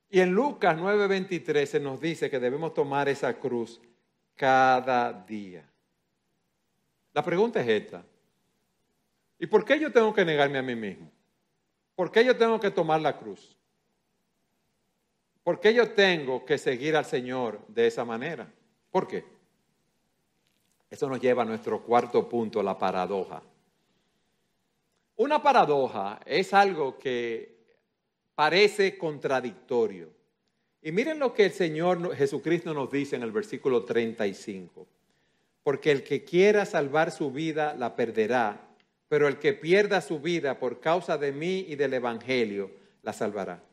Y 0.09 0.19
en 0.19 0.31
Lucas 0.31 0.77
9:23 0.77 1.65
se 1.65 1.79
nos 1.79 1.99
dice 1.99 2.29
que 2.29 2.39
debemos 2.39 2.73
tomar 2.73 3.09
esa 3.09 3.33
cruz 3.39 3.81
cada 4.35 5.11
día. 5.11 5.67
La 7.13 7.23
pregunta 7.23 7.61
es 7.61 7.67
esta. 7.67 8.05
¿Y 9.39 9.47
por 9.47 9.63
qué 9.63 9.79
yo 9.79 9.91
tengo 9.91 10.13
que 10.13 10.25
negarme 10.25 10.57
a 10.57 10.63
mí 10.63 10.75
mismo? 10.75 11.11
¿Por 11.95 12.11
qué 12.11 12.23
yo 12.23 12.35
tengo 12.35 12.59
que 12.59 12.71
tomar 12.71 13.01
la 13.01 13.17
cruz? 13.17 13.57
¿Por 15.43 15.59
qué 15.59 15.73
yo 15.73 15.91
tengo 15.91 16.45
que 16.45 16.57
seguir 16.57 16.95
al 16.95 17.05
Señor 17.05 17.65
de 17.67 17.87
esa 17.87 18.03
manera? 18.03 18.51
¿Por 18.91 19.07
qué? 19.07 19.23
Eso 20.89 21.09
nos 21.09 21.19
lleva 21.19 21.43
a 21.43 21.45
nuestro 21.45 21.81
cuarto 21.81 22.27
punto, 22.27 22.61
la 22.61 22.77
paradoja. 22.77 23.41
Una 25.15 25.41
paradoja 25.41 26.19
es 26.25 26.53
algo 26.53 26.97
que 26.97 27.57
parece 28.35 28.97
contradictorio. 28.97 30.09
Y 30.81 30.91
miren 30.91 31.17
lo 31.17 31.33
que 31.33 31.45
el 31.45 31.51
Señor 31.51 32.15
Jesucristo 32.15 32.73
nos 32.73 32.91
dice 32.91 33.15
en 33.15 33.23
el 33.23 33.31
versículo 33.31 33.83
35. 33.83 34.87
Porque 35.63 35.91
el 35.91 36.03
que 36.03 36.23
quiera 36.23 36.65
salvar 36.65 37.11
su 37.11 37.31
vida 37.31 37.73
la 37.73 37.95
perderá, 37.95 38.66
pero 39.07 39.27
el 39.27 39.39
que 39.39 39.53
pierda 39.53 40.01
su 40.01 40.19
vida 40.19 40.59
por 40.59 40.79
causa 40.79 41.17
de 41.17 41.31
mí 41.31 41.65
y 41.67 41.75
del 41.75 41.93
Evangelio, 41.93 42.71
la 43.03 43.13
salvará. 43.13 43.63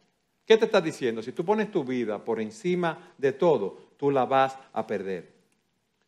¿Qué 0.46 0.56
te 0.56 0.66
está 0.66 0.80
diciendo? 0.80 1.22
Si 1.22 1.32
tú 1.32 1.44
pones 1.44 1.70
tu 1.70 1.84
vida 1.84 2.22
por 2.22 2.40
encima 2.40 3.14
de 3.18 3.32
todo, 3.32 3.78
tú 3.96 4.10
la 4.10 4.26
vas 4.26 4.58
a 4.72 4.86
perder. 4.86 5.32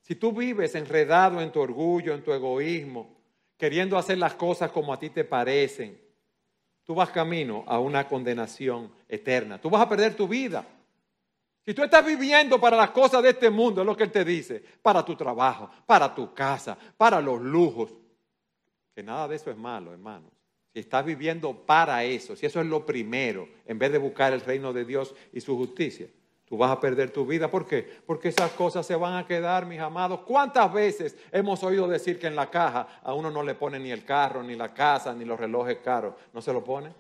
Si 0.02 0.14
tú 0.14 0.32
vives 0.32 0.74
enredado 0.74 1.40
en 1.40 1.50
tu 1.50 1.60
orgullo, 1.60 2.14
en 2.14 2.22
tu 2.22 2.32
egoísmo, 2.32 3.16
queriendo 3.56 3.98
hacer 3.98 4.18
las 4.18 4.34
cosas 4.34 4.70
como 4.70 4.92
a 4.92 4.98
ti 4.98 5.10
te 5.10 5.24
parecen, 5.24 5.98
tú 6.84 6.94
vas 6.94 7.10
camino 7.10 7.64
a 7.66 7.80
una 7.80 8.06
condenación 8.06 8.92
eterna. 9.08 9.60
Tú 9.60 9.70
vas 9.70 9.82
a 9.82 9.88
perder 9.88 10.14
tu 10.14 10.28
vida. 10.28 10.64
Si 11.64 11.74
tú 11.74 11.82
estás 11.82 12.06
viviendo 12.06 12.60
para 12.60 12.76
las 12.76 12.90
cosas 12.90 13.22
de 13.24 13.30
este 13.30 13.50
mundo, 13.50 13.80
es 13.80 13.86
lo 13.86 13.96
que 13.96 14.04
Él 14.04 14.12
te 14.12 14.24
dice, 14.24 14.62
para 14.82 15.04
tu 15.04 15.16
trabajo, 15.16 15.68
para 15.84 16.14
tu 16.14 16.32
casa, 16.32 16.78
para 16.96 17.20
los 17.20 17.40
lujos, 17.40 17.92
que 18.96 19.02
nada 19.02 19.28
de 19.28 19.36
eso 19.36 19.50
es 19.50 19.58
malo, 19.58 19.92
hermanos. 19.92 20.32
Si 20.72 20.80
estás 20.80 21.04
viviendo 21.04 21.54
para 21.54 22.02
eso, 22.02 22.34
si 22.34 22.46
eso 22.46 22.62
es 22.62 22.66
lo 22.66 22.86
primero, 22.86 23.46
en 23.66 23.78
vez 23.78 23.92
de 23.92 23.98
buscar 23.98 24.32
el 24.32 24.40
reino 24.40 24.72
de 24.72 24.86
Dios 24.86 25.14
y 25.34 25.42
su 25.42 25.54
justicia, 25.54 26.08
tú 26.46 26.56
vas 26.56 26.70
a 26.70 26.80
perder 26.80 27.10
tu 27.10 27.26
vida. 27.26 27.50
¿Por 27.50 27.66
qué? 27.66 27.86
Porque 28.06 28.28
esas 28.28 28.52
cosas 28.52 28.86
se 28.86 28.96
van 28.96 29.18
a 29.18 29.26
quedar, 29.26 29.66
mis 29.66 29.80
amados. 29.80 30.20
¿Cuántas 30.20 30.72
veces 30.72 31.14
hemos 31.30 31.62
oído 31.62 31.86
decir 31.86 32.18
que 32.18 32.26
en 32.26 32.34
la 32.34 32.48
caja 32.48 33.00
a 33.02 33.12
uno 33.12 33.30
no 33.30 33.42
le 33.42 33.54
pone 33.54 33.78
ni 33.78 33.90
el 33.90 34.02
carro, 34.02 34.42
ni 34.42 34.56
la 34.56 34.72
casa, 34.72 35.14
ni 35.14 35.26
los 35.26 35.38
relojes 35.38 35.76
caros? 35.84 36.14
¿No 36.32 36.40
se 36.40 36.54
lo 36.54 36.64
pone? 36.64 36.90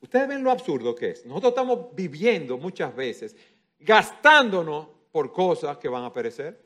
Ustedes 0.00 0.26
ven 0.26 0.42
lo 0.42 0.50
absurdo 0.50 0.92
que 0.92 1.10
es. 1.10 1.24
Nosotros 1.24 1.50
estamos 1.50 1.94
viviendo 1.94 2.58
muchas 2.58 2.92
veces, 2.96 3.36
gastándonos 3.78 4.88
por 5.12 5.32
cosas 5.32 5.78
que 5.78 5.88
van 5.88 6.02
a 6.02 6.12
perecer. 6.12 6.64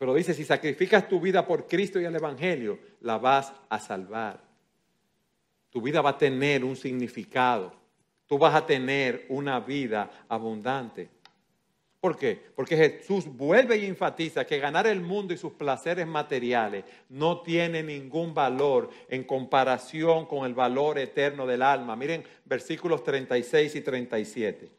Pero 0.00 0.14
dice, 0.14 0.32
si 0.32 0.44
sacrificas 0.44 1.06
tu 1.06 1.20
vida 1.20 1.46
por 1.46 1.66
Cristo 1.66 2.00
y 2.00 2.06
el 2.06 2.16
Evangelio, 2.16 2.78
la 3.02 3.18
vas 3.18 3.52
a 3.68 3.78
salvar. 3.78 4.40
Tu 5.68 5.82
vida 5.82 6.00
va 6.00 6.10
a 6.10 6.18
tener 6.18 6.64
un 6.64 6.74
significado. 6.74 7.74
Tú 8.26 8.38
vas 8.38 8.54
a 8.54 8.64
tener 8.64 9.26
una 9.28 9.60
vida 9.60 10.10
abundante. 10.26 11.10
¿Por 12.00 12.16
qué? 12.16 12.40
Porque 12.56 12.78
Jesús 12.78 13.26
vuelve 13.26 13.76
y 13.76 13.84
enfatiza 13.84 14.46
que 14.46 14.58
ganar 14.58 14.86
el 14.86 15.02
mundo 15.02 15.34
y 15.34 15.36
sus 15.36 15.52
placeres 15.52 16.06
materiales 16.06 16.86
no 17.10 17.42
tiene 17.42 17.82
ningún 17.82 18.32
valor 18.32 18.88
en 19.06 19.24
comparación 19.24 20.24
con 20.24 20.46
el 20.46 20.54
valor 20.54 20.98
eterno 20.98 21.46
del 21.46 21.60
alma. 21.60 21.94
Miren 21.94 22.24
versículos 22.46 23.04
36 23.04 23.76
y 23.76 23.80
37. 23.82 24.70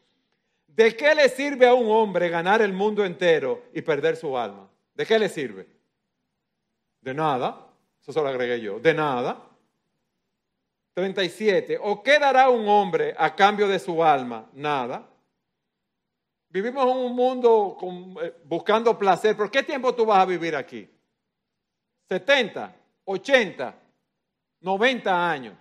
¿De 0.66 0.96
qué 0.96 1.14
le 1.14 1.28
sirve 1.28 1.68
a 1.68 1.74
un 1.74 1.88
hombre 1.92 2.28
ganar 2.28 2.60
el 2.60 2.72
mundo 2.72 3.04
entero 3.04 3.62
y 3.72 3.82
perder 3.82 4.16
su 4.16 4.36
alma? 4.36 4.71
¿De 5.02 5.06
qué 5.06 5.18
le 5.18 5.28
sirve? 5.28 5.66
De 7.00 7.12
nada. 7.12 7.66
Eso 8.00 8.12
solo 8.12 8.28
agregué 8.28 8.60
yo. 8.60 8.78
De 8.78 8.94
nada. 8.94 9.36
37. 10.94 11.76
¿O 11.82 12.00
qué 12.04 12.20
dará 12.20 12.48
un 12.48 12.68
hombre 12.68 13.12
a 13.18 13.34
cambio 13.34 13.66
de 13.66 13.80
su 13.80 14.04
alma? 14.04 14.48
Nada. 14.52 15.04
Vivimos 16.50 16.84
en 16.84 16.96
un 16.98 17.16
mundo 17.16 17.76
eh, 18.22 18.32
buscando 18.44 18.96
placer. 18.96 19.36
¿Por 19.36 19.50
qué 19.50 19.64
tiempo 19.64 19.92
tú 19.92 20.06
vas 20.06 20.20
a 20.20 20.24
vivir 20.24 20.54
aquí? 20.54 20.88
70, 22.08 22.72
80, 23.04 23.74
90 24.60 25.30
años, 25.32 25.56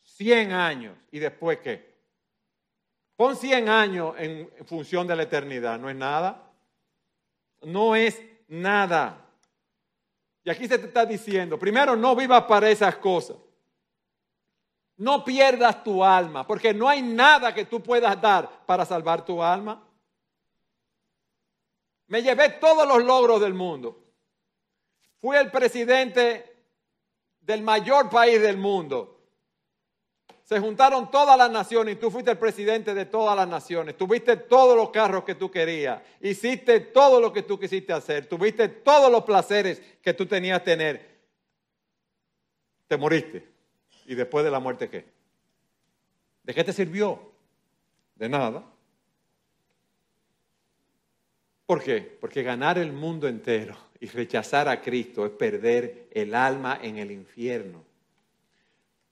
100 0.00 0.52
años. 0.52 0.96
¿Y 1.10 1.18
después 1.18 1.58
qué? 1.58 1.92
Pon 3.16 3.34
100 3.34 3.68
años 3.68 4.14
en 4.16 4.48
función 4.64 5.08
de 5.08 5.16
la 5.16 5.24
eternidad. 5.24 5.76
¿No 5.76 5.90
es 5.90 5.96
nada? 5.96 6.52
No 7.62 7.96
es 7.96 8.29
nada. 8.50 9.24
Y 10.44 10.50
aquí 10.50 10.66
se 10.66 10.78
te 10.78 10.86
está 10.86 11.06
diciendo, 11.06 11.58
primero, 11.58 11.96
no 11.96 12.14
vivas 12.16 12.44
para 12.44 12.68
esas 12.68 12.96
cosas. 12.96 13.36
No 14.96 15.24
pierdas 15.24 15.82
tu 15.82 16.04
alma, 16.04 16.46
porque 16.46 16.74
no 16.74 16.88
hay 16.88 17.00
nada 17.00 17.54
que 17.54 17.64
tú 17.64 17.82
puedas 17.82 18.20
dar 18.20 18.66
para 18.66 18.84
salvar 18.84 19.24
tu 19.24 19.42
alma. 19.42 19.82
Me 22.08 22.22
llevé 22.22 22.50
todos 22.50 22.86
los 22.86 23.02
logros 23.04 23.40
del 23.40 23.54
mundo. 23.54 24.04
Fui 25.20 25.36
el 25.36 25.50
presidente 25.50 26.66
del 27.40 27.62
mayor 27.62 28.10
país 28.10 28.42
del 28.42 28.56
mundo. 28.56 29.19
Se 30.50 30.58
juntaron 30.58 31.12
todas 31.12 31.38
las 31.38 31.48
naciones 31.48 31.94
y 31.94 31.98
tú 32.00 32.10
fuiste 32.10 32.32
el 32.32 32.36
presidente 32.36 32.92
de 32.92 33.06
todas 33.06 33.36
las 33.36 33.46
naciones. 33.46 33.96
Tuviste 33.96 34.36
todos 34.36 34.76
los 34.76 34.90
carros 34.90 35.22
que 35.22 35.36
tú 35.36 35.48
querías. 35.48 36.02
Hiciste 36.20 36.80
todo 36.80 37.20
lo 37.20 37.32
que 37.32 37.44
tú 37.44 37.56
quisiste 37.56 37.92
hacer. 37.92 38.26
Tuviste 38.26 38.66
todos 38.66 39.12
los 39.12 39.22
placeres 39.22 39.80
que 40.02 40.12
tú 40.12 40.26
tenías 40.26 40.64
tener. 40.64 41.20
Te 42.88 42.96
moriste. 42.96 43.46
¿Y 44.06 44.16
después 44.16 44.44
de 44.44 44.50
la 44.50 44.58
muerte 44.58 44.90
qué? 44.90 45.04
¿De 46.42 46.52
qué 46.52 46.64
te 46.64 46.72
sirvió? 46.72 47.30
De 48.16 48.28
nada. 48.28 48.64
¿Por 51.64 51.80
qué? 51.80 52.00
Porque 52.20 52.42
ganar 52.42 52.76
el 52.76 52.90
mundo 52.90 53.28
entero 53.28 53.76
y 54.00 54.08
rechazar 54.08 54.68
a 54.68 54.82
Cristo 54.82 55.24
es 55.24 55.30
perder 55.30 56.08
el 56.10 56.34
alma 56.34 56.80
en 56.82 56.98
el 56.98 57.12
infierno. 57.12 57.88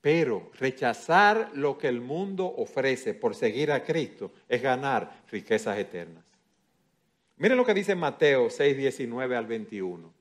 Pero 0.01 0.51
rechazar 0.57 1.51
lo 1.53 1.77
que 1.77 1.87
el 1.87 1.99
mundo 1.99 2.45
ofrece 2.45 3.13
por 3.13 3.35
seguir 3.35 3.71
a 3.71 3.83
Cristo 3.83 4.31
es 4.47 4.61
ganar 4.61 5.23
riquezas 5.29 5.77
eternas. 5.77 6.25
Miren 7.35 7.57
lo 7.57 7.65
que 7.65 7.73
dice 7.73 7.95
Mateo 7.95 8.49
6, 8.49 8.77
19 8.77 9.35
al 9.35 9.45
21. 9.45 10.13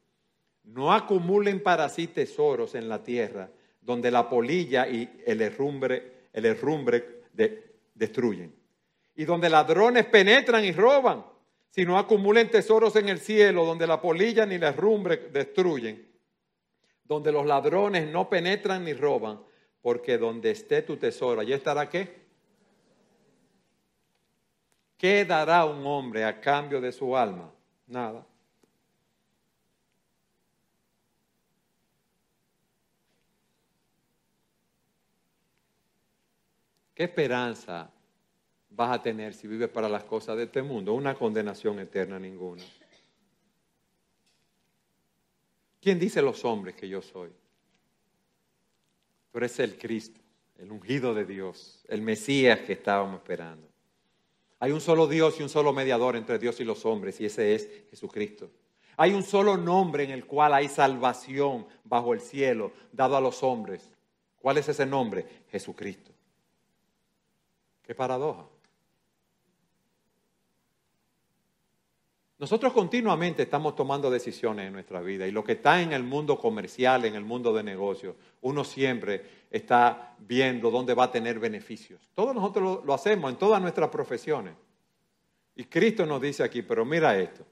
No 0.64 0.93
acumulen 0.93 1.62
para 1.62 1.89
sí 1.89 2.09
tesoros 2.09 2.74
en 2.74 2.89
la 2.89 3.03
tierra, 3.03 3.51
donde 3.81 4.11
la 4.11 4.29
polilla 4.29 4.87
y 4.87 5.09
el 5.24 5.41
herrumbre, 5.41 6.29
el 6.33 6.45
herrumbre 6.45 7.22
destruyen, 7.95 8.55
y 9.14 9.24
donde 9.24 9.49
ladrones 9.49 10.07
penetran 10.07 10.64
y 10.64 10.72
roban, 10.72 11.24
sino 11.70 11.99
acumulen 11.99 12.51
tesoros 12.51 12.97
en 12.97 13.09
el 13.09 13.18
cielo, 13.18 13.64
donde 13.64 13.87
la 13.87 14.01
polilla 14.01 14.45
ni 14.45 14.59
la 14.59 14.68
herrumbre 14.68 15.29
destruyen, 15.33 16.07
donde 17.05 17.33
los 17.33 17.47
ladrones 17.47 18.11
no 18.12 18.29
penetran 18.29 18.85
ni 18.85 18.93
roban, 18.93 19.41
porque 19.83 20.18
donde 20.18 20.51
esté 20.51 20.83
tu 20.83 20.97
tesoro, 20.97 21.41
allí 21.41 21.53
estará 21.53 21.89
qué? 21.89 22.26
¿Qué 24.97 25.24
dará 25.24 25.64
un 25.64 25.87
hombre 25.87 26.24
a 26.24 26.41
cambio 26.41 26.81
de 26.81 26.91
su 26.91 27.16
alma? 27.16 27.53
Nada. 27.87 28.26
¿Qué 36.95 37.05
esperanza 37.05 37.89
vas 38.70 38.91
a 38.91 39.01
tener 39.01 39.33
si 39.33 39.47
vives 39.47 39.68
para 39.68 39.89
las 39.89 40.03
cosas 40.03 40.37
de 40.37 40.45
este 40.45 40.62
mundo? 40.62 40.95
Una 40.95 41.14
condenación 41.14 41.79
eterna 41.79 42.18
ninguna. 42.18 42.64
¿Quién 45.81 46.01
dice 46.01 46.20
los 46.20 46.45
hombres 46.45 46.74
que 46.74 46.89
yo 46.89 47.01
soy? 47.01 47.31
Tú 49.39 49.45
eres 49.45 49.61
el 49.61 49.78
Cristo, 49.78 50.20
el 50.59 50.72
ungido 50.72 51.14
de 51.14 51.24
Dios, 51.24 51.84
el 51.86 52.03
Mesías 52.03 52.59
que 52.59 52.72
estábamos 52.72 53.20
esperando. 53.20 53.68
Hay 54.59 54.72
un 54.72 54.80
solo 54.80 55.07
Dios 55.07 55.39
y 55.39 55.45
un 55.45 55.49
solo 55.49 55.72
mediador 55.72 56.16
entre 56.16 56.41
Dios 56.41 56.59
y 56.59 56.64
los 56.64 56.84
hombres, 56.84 57.20
y 57.20 57.26
ese 57.26 57.55
es 57.55 57.68
Jesucristo. 57.89 58.51
Hay 58.97 59.14
un 59.14 59.22
solo 59.22 59.57
nombre 59.57 60.03
en 60.03 60.11
el 60.11 60.26
cual 60.26 60.55
hay 60.55 60.66
salvación 60.66 61.68
bajo 61.84 62.14
el 62.14 62.20
cielo 62.20 62.72
dado 62.91 63.16
a 63.16 63.20
los 63.20 63.45
hombres. 63.45 63.93
¿Cuál 64.41 64.59
es 64.59 64.68
ese 64.68 64.84
nombre? 64.84 65.24
Jesucristo. 65.53 66.11
Qué 67.84 67.95
paradoja. 67.95 68.45
Nosotros 72.39 72.72
continuamente 72.72 73.43
estamos 73.43 73.74
tomando 73.74 74.09
decisiones 74.11 74.68
en 74.68 74.72
nuestra 74.72 75.01
vida 75.01 75.26
y 75.26 75.32
lo 75.32 75.43
que 75.43 75.53
está 75.53 75.82
en 75.82 75.93
el 75.93 76.05
mundo 76.05 76.39
comercial, 76.39 77.05
en 77.05 77.16
el 77.16 77.24
mundo 77.24 77.53
de 77.53 77.64
negocios, 77.64 78.14
uno 78.43 78.62
siempre 78.62 79.24
está 79.51 80.14
viendo 80.20 80.70
dónde 80.70 80.95
va 80.95 81.05
a 81.05 81.11
tener 81.11 81.41
beneficios. 81.41 82.01
Todos 82.14 82.32
nosotros 82.36 82.84
lo, 82.84 82.95
hacemos 82.95 83.32
en 83.32 83.39
todas 83.39 83.61
nuestras 83.61 83.91
profesiones. 83.91 84.55
Y 85.57 85.64
Cristo 85.64 86.07
nos 86.07 86.22
dice 86.22 86.45
aquí, 86.45 86.62
pero 86.62 86.84
mira 86.84 87.18
esto, 87.18 87.45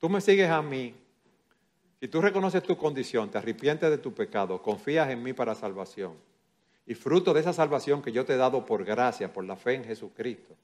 tú 0.00 0.08
me 0.08 0.20
sigues 0.20 0.50
a 0.50 0.60
mí, 0.60 0.92
si 2.00 2.08
tú 2.08 2.20
reconoces 2.20 2.64
tu 2.64 2.76
condición, 2.76 3.30
te 3.30 3.38
arrepientes 3.38 3.88
de 3.88 3.98
tu 3.98 4.12
pecado, 4.12 4.60
confías 4.60 5.08
en 5.10 5.22
mí 5.22 5.32
para 5.32 5.54
salvación, 5.54 6.14
y 6.84 6.94
fruto 6.94 7.32
de 7.32 7.38
esa 7.38 7.52
salvación 7.52 8.02
que 8.02 8.10
yo 8.10 8.24
te 8.24 8.32
he 8.32 8.36
dado 8.36 8.66
por 8.66 8.84
gracia, 8.84 9.32
por 9.32 9.44
la 9.44 9.54
fe 9.54 9.74
en 9.74 9.84
Jesucristo, 9.84 10.56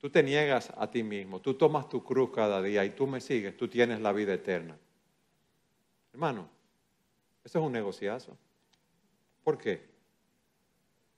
tú 0.00 0.10
te 0.10 0.22
niegas 0.22 0.72
a 0.76 0.90
ti 0.90 1.02
mismo, 1.02 1.40
tú 1.40 1.54
tomas 1.54 1.88
tu 1.88 2.02
cruz 2.02 2.30
cada 2.34 2.62
día 2.62 2.84
y 2.84 2.90
tú 2.90 3.06
me 3.06 3.20
sigues, 3.20 3.56
tú 3.56 3.68
tienes 3.68 4.00
la 4.00 4.12
vida 4.12 4.32
eterna. 4.32 4.76
Hermano, 6.12 6.48
eso 7.44 7.58
es 7.58 7.64
un 7.64 7.72
negociazo. 7.72 8.36
¿Por 9.44 9.58
qué? 9.58 9.88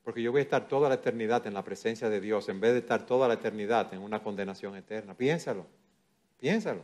Porque 0.02 0.20
yo 0.20 0.32
voy 0.32 0.40
a 0.40 0.42
estar 0.42 0.66
toda 0.66 0.88
la 0.88 0.96
eternidad 0.96 1.46
en 1.46 1.54
la 1.54 1.62
presencia 1.62 2.10
de 2.10 2.20
Dios 2.20 2.48
en 2.48 2.60
vez 2.60 2.72
de 2.72 2.80
estar 2.80 3.06
toda 3.06 3.28
la 3.28 3.34
eternidad 3.34 3.94
en 3.94 4.00
una 4.00 4.22
condenación 4.22 4.76
eterna. 4.76 5.14
Piénsalo, 5.14 5.64
piénsalo. 6.40 6.82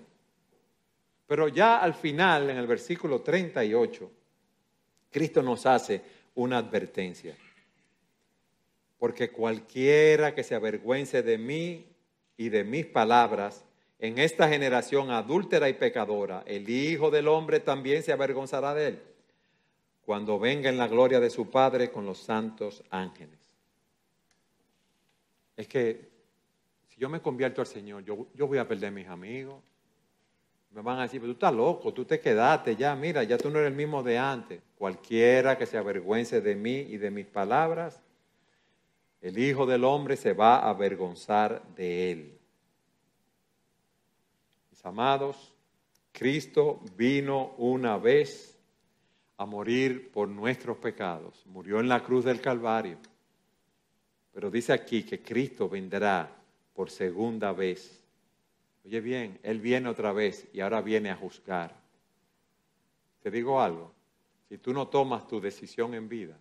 Pero 1.26 1.49
ya 1.49 1.78
al 1.78 1.94
final, 1.94 2.49
en 2.49 2.57
el 2.57 2.66
versículo 2.66 3.20
38, 3.20 4.11
Cristo 5.11 5.42
nos 5.42 5.66
hace 5.66 6.01
una 6.36 6.59
advertencia 6.59 7.36
porque 8.99 9.30
cualquiera 9.30 10.34
que 10.34 10.42
se 10.42 10.55
avergüence 10.55 11.22
de 11.22 11.38
mí 11.38 11.86
y 12.36 12.49
de 12.49 12.64
mis 12.64 12.86
palabras, 12.86 13.64
en 14.01 14.18
esta 14.18 14.49
generación 14.49 15.11
adúltera 15.11 15.68
y 15.68 15.74
pecadora, 15.74 16.42
el 16.46 16.68
Hijo 16.68 17.11
del 17.11 17.28
Hombre 17.28 17.61
también 17.61 18.03
se 18.03 18.12
avergonzará 18.12 18.74
de 18.74 18.88
él, 18.88 19.03
cuando 20.05 20.38
venga 20.38 20.68
en 20.68 20.78
la 20.78 20.88
gloria 20.88 21.20
de 21.20 21.30
su 21.30 21.51
Padre 21.51 21.90
con 21.90 22.07
los 22.07 22.18
santos 22.18 22.84
ángeles. 22.90 23.38
Es 25.57 25.66
que 25.66 26.09
si 26.88 27.01
yo 27.01 27.09
me 27.09 27.20
convierto 27.20 27.61
al 27.61 27.66
Señor, 27.66 28.05
yo, 28.05 28.46
voy 28.46 28.59
a 28.59 28.68
perder 28.68 28.92
mis 28.92 29.09
amigos. 29.09 29.61
Me 30.70 30.82
van 30.82 30.99
a 30.99 31.03
decir, 31.03 31.20
pero 31.20 31.32
tú 31.32 31.36
estás 31.36 31.55
loco, 31.55 31.92
tú 31.92 32.05
te 32.05 32.20
quedaste 32.20 32.76
ya, 32.76 32.94
mira, 32.94 33.24
ya 33.24 33.38
tú 33.38 33.51
no 33.51 33.59
eres 33.59 33.70
el 33.70 33.76
mismo 33.76 34.03
de 34.03 34.18
antes. 34.18 34.61
Cualquiera 34.76 35.59
que 35.59 35.66
se 35.66 35.76
avergüence 35.76 36.40
de 36.40 36.55
mí 36.55 36.76
y 36.76 36.99
de 36.99 37.11
mis 37.11 37.26
palabras, 37.26 38.01
el 39.21 39.39
Hijo 39.39 39.66
del 39.66 39.85
Hombre 39.85 40.16
se 40.16 40.33
va 40.33 40.59
a 40.59 40.71
avergonzar 40.71 41.62
de 41.75 42.12
él. 42.12 42.39
Mis 44.71 44.85
amados, 44.85 45.53
Cristo 46.12 46.81
vino 46.97 47.55
una 47.59 47.97
vez 47.99 48.59
a 49.37 49.47
morir 49.47 50.11
por 50.11 50.29
nuestros 50.29 50.77
pecados. 50.79 51.45
Murió 51.47 51.81
en 51.81 51.89
la 51.89 52.03
cruz 52.03 52.25
del 52.25 52.41
Calvario. 52.41 52.99
Pero 54.33 54.51
dice 54.51 54.73
aquí 54.73 55.03
que 55.03 55.23
Cristo 55.23 55.69
vendrá 55.69 56.31
por 56.75 56.91
segunda 56.91 57.53
vez. 57.53 58.05
Oye 58.85 59.01
bien, 59.01 59.39
Él 59.43 59.61
viene 59.61 59.89
otra 59.89 60.12
vez 60.12 60.47
y 60.53 60.61
ahora 60.61 60.81
viene 60.81 61.11
a 61.11 61.16
juzgar. 61.16 61.75
Te 63.21 63.31
digo 63.31 63.61
algo, 63.61 63.93
si 64.49 64.59
tú 64.59 64.73
no 64.73 64.89
tomas 64.89 65.27
tu 65.27 65.41
decisión 65.41 65.95
en 65.95 66.09
vida, 66.09 66.39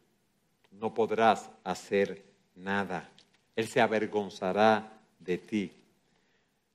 no 0.71 0.93
podrás 0.93 1.49
hacer 1.63 2.23
nada. 2.57 3.09
Él 3.55 3.67
se 3.67 3.81
avergonzará 3.81 4.99
de 5.19 5.37
ti. 5.37 5.71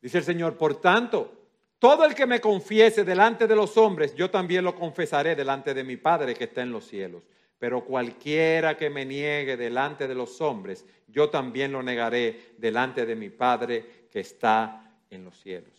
Dice 0.00 0.18
el 0.18 0.24
Señor, 0.24 0.56
por 0.56 0.80
tanto, 0.80 1.32
todo 1.78 2.04
el 2.04 2.14
que 2.14 2.26
me 2.26 2.40
confiese 2.40 3.04
delante 3.04 3.46
de 3.46 3.56
los 3.56 3.76
hombres, 3.76 4.14
yo 4.14 4.30
también 4.30 4.64
lo 4.64 4.74
confesaré 4.74 5.34
delante 5.34 5.74
de 5.74 5.84
mi 5.84 5.96
Padre 5.96 6.34
que 6.34 6.44
está 6.44 6.62
en 6.62 6.72
los 6.72 6.86
cielos. 6.86 7.22
Pero 7.58 7.84
cualquiera 7.84 8.76
que 8.76 8.90
me 8.90 9.04
niegue 9.04 9.56
delante 9.56 10.08
de 10.08 10.14
los 10.14 10.40
hombres, 10.40 10.84
yo 11.06 11.30
también 11.30 11.70
lo 11.70 11.82
negaré 11.82 12.54
delante 12.58 13.06
de 13.06 13.14
mi 13.14 13.30
Padre 13.30 14.08
que 14.10 14.20
está 14.20 14.92
en 15.10 15.24
los 15.24 15.38
cielos. 15.40 15.72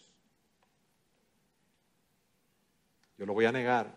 Yo 3.18 3.26
lo 3.26 3.34
voy 3.34 3.46
a 3.46 3.52
negar. 3.52 3.94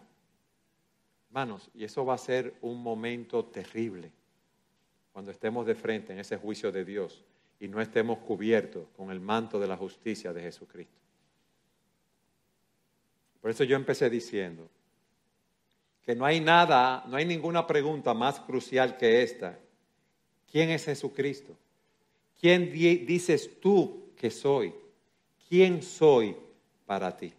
Hermanos, 1.28 1.70
y 1.74 1.84
eso 1.84 2.04
va 2.04 2.14
a 2.14 2.18
ser 2.18 2.54
un 2.61 2.82
momento 2.82 3.44
terrible 3.44 4.11
cuando 5.16 5.30
estemos 5.30 5.64
de 5.64 5.74
frente 5.74 6.12
en 6.12 6.18
ese 6.18 6.36
juicio 6.36 6.70
de 6.70 6.84
Dios 6.84 7.24
y 7.58 7.68
no 7.68 7.80
estemos 7.80 8.18
cubiertos 8.18 8.86
con 8.94 9.10
el 9.10 9.18
manto 9.18 9.58
de 9.58 9.66
la 9.66 9.74
justicia 9.74 10.30
de 10.30 10.42
Jesucristo. 10.42 10.98
Por 13.40 13.50
eso 13.50 13.64
yo 13.64 13.76
empecé 13.76 14.10
diciendo 14.10 14.68
que 16.02 16.14
no 16.14 16.26
hay 16.26 16.38
nada, 16.40 17.02
no 17.08 17.16
hay 17.16 17.24
ninguna 17.24 17.66
pregunta 17.66 18.12
más 18.12 18.40
crucial 18.40 18.98
que 18.98 19.22
esta. 19.22 19.58
¿Quién 20.52 20.68
es 20.68 20.84
Jesucristo? 20.84 21.56
¿Quién 22.38 22.70
dices 22.70 23.58
tú 23.58 24.10
que 24.18 24.30
soy? 24.30 24.74
¿Quién 25.48 25.82
soy 25.82 26.36
para 26.84 27.16
ti? 27.16 27.32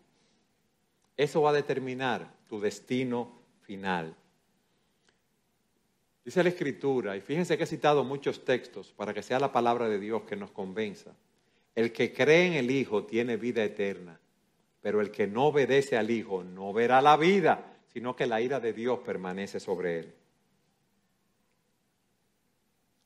Eso 1.16 1.44
va 1.44 1.52
a 1.52 1.54
determinar 1.54 2.28
tu 2.50 2.60
destino 2.60 3.40
final. 3.62 4.16
Dice 6.28 6.44
la 6.44 6.50
Escritura, 6.50 7.16
y 7.16 7.22
fíjense 7.22 7.58
que 7.58 7.64
he 7.64 7.68
citado 7.68 8.04
muchos 8.04 8.44
textos 8.44 8.92
para 8.92 9.14
que 9.14 9.24
sea 9.24 9.40
la 9.40 9.54
palabra 9.54 9.88
de 9.88 9.98
Dios 9.98 10.24
que 10.24 10.36
nos 10.36 10.52
convenza. 10.52 11.16
El 11.74 11.94
que 11.94 12.12
cree 12.12 12.48
en 12.48 12.54
el 12.56 12.70
Hijo 12.70 13.06
tiene 13.06 13.38
vida 13.38 13.64
eterna, 13.64 14.20
pero 14.82 15.00
el 15.00 15.10
que 15.10 15.26
no 15.26 15.46
obedece 15.46 15.96
al 15.96 16.12
Hijo 16.12 16.44
no 16.44 16.74
verá 16.74 17.02
la 17.02 17.16
vida, 17.16 17.78
sino 17.94 18.14
que 18.14 18.28
la 18.28 18.42
ira 18.42 18.60
de 18.60 18.74
Dios 18.74 19.00
permanece 19.06 19.62
sobre 19.62 20.00
él. 20.00 20.14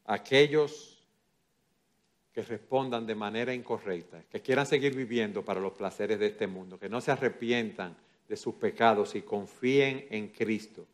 Aquellos 0.06 1.06
que 2.34 2.42
respondan 2.42 3.06
de 3.06 3.14
manera 3.14 3.54
incorrecta, 3.54 4.24
que 4.32 4.42
quieran 4.42 4.66
seguir 4.66 4.96
viviendo 4.96 5.46
para 5.46 5.60
los 5.60 5.74
placeres 5.74 6.18
de 6.18 6.26
este 6.26 6.48
mundo, 6.48 6.80
que 6.80 6.90
no 6.90 7.00
se 7.02 7.12
arrepientan 7.12 7.96
de 8.28 8.36
sus 8.36 8.56
pecados 8.56 9.14
y 9.14 9.22
confíen 9.22 10.08
en 10.10 10.30
Cristo, 10.30 10.88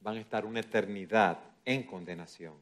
van 0.00 0.16
a 0.16 0.20
estar 0.20 0.44
una 0.44 0.60
eternidad 0.60 1.38
en 1.64 1.82
condenación. 1.84 2.54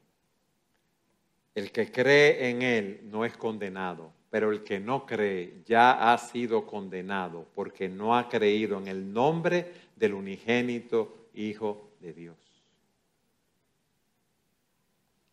El 1.55 1.71
que 1.71 1.91
cree 1.91 2.49
en 2.49 2.61
Él 2.61 3.01
no 3.03 3.25
es 3.25 3.35
condenado, 3.35 4.11
pero 4.29 4.51
el 4.51 4.63
que 4.63 4.79
no 4.79 5.05
cree 5.05 5.61
ya 5.65 6.13
ha 6.13 6.17
sido 6.17 6.65
condenado 6.65 7.47
porque 7.55 7.89
no 7.89 8.15
ha 8.15 8.29
creído 8.29 8.77
en 8.77 8.87
el 8.87 9.11
nombre 9.11 9.73
del 9.95 10.13
unigénito 10.13 11.15
Hijo 11.33 11.91
de 11.99 12.13
Dios. 12.13 12.37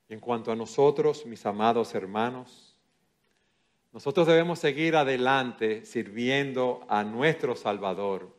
En 0.09 0.21
cuanto 0.21 0.53
a 0.53 0.57
nosotros, 0.57 1.27
mis 1.27 1.45
amados 1.47 1.95
hermanos, 1.95 2.77
nosotros 3.93 4.27
debemos 4.27 4.59
seguir 4.59 4.95
adelante 4.95 5.85
sirviendo 5.85 6.85
a 6.89 7.03
nuestro 7.03 7.57
Salvador, 7.57 8.36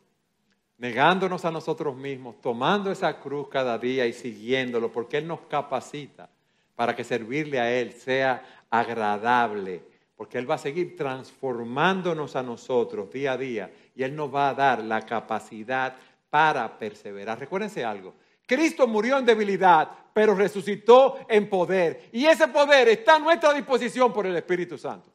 negándonos 0.78 1.44
a 1.44 1.50
nosotros 1.50 1.96
mismos, 1.96 2.40
tomando 2.40 2.90
esa 2.90 3.18
cruz 3.20 3.48
cada 3.48 3.76
día 3.78 4.06
y 4.06 4.12
siguiéndolo, 4.12 4.90
porque 4.90 5.18
Él 5.18 5.26
nos 5.26 5.40
capacita 5.42 6.30
para 6.74 6.94
que 6.94 7.04
servirle 7.04 7.58
a 7.58 7.70
Él 7.70 7.92
sea 7.92 8.64
agradable, 8.70 9.82
porque 10.16 10.38
Él 10.38 10.48
va 10.48 10.54
a 10.54 10.58
seguir 10.58 10.96
transformándonos 10.96 12.36
a 12.36 12.42
nosotros 12.42 13.10
día 13.12 13.32
a 13.32 13.36
día 13.36 13.70
y 13.94 14.04
Él 14.04 14.14
nos 14.14 14.32
va 14.32 14.50
a 14.50 14.54
dar 14.54 14.82
la 14.82 15.04
capacidad 15.04 15.96
para 16.30 16.78
perseverar. 16.78 17.40
Recuérdense 17.40 17.84
algo, 17.84 18.14
Cristo 18.46 18.86
murió 18.86 19.18
en 19.18 19.26
debilidad, 19.26 19.90
pero 20.12 20.34
resucitó 20.34 21.18
en 21.28 21.50
poder. 21.50 22.08
Y 22.12 22.24
ese 22.24 22.48
poder 22.48 22.88
está 22.88 23.16
a 23.16 23.18
nuestra 23.18 23.52
disposición 23.52 24.12
por 24.12 24.26
el 24.26 24.36
Espíritu 24.36 24.78
Santo. 24.78 25.10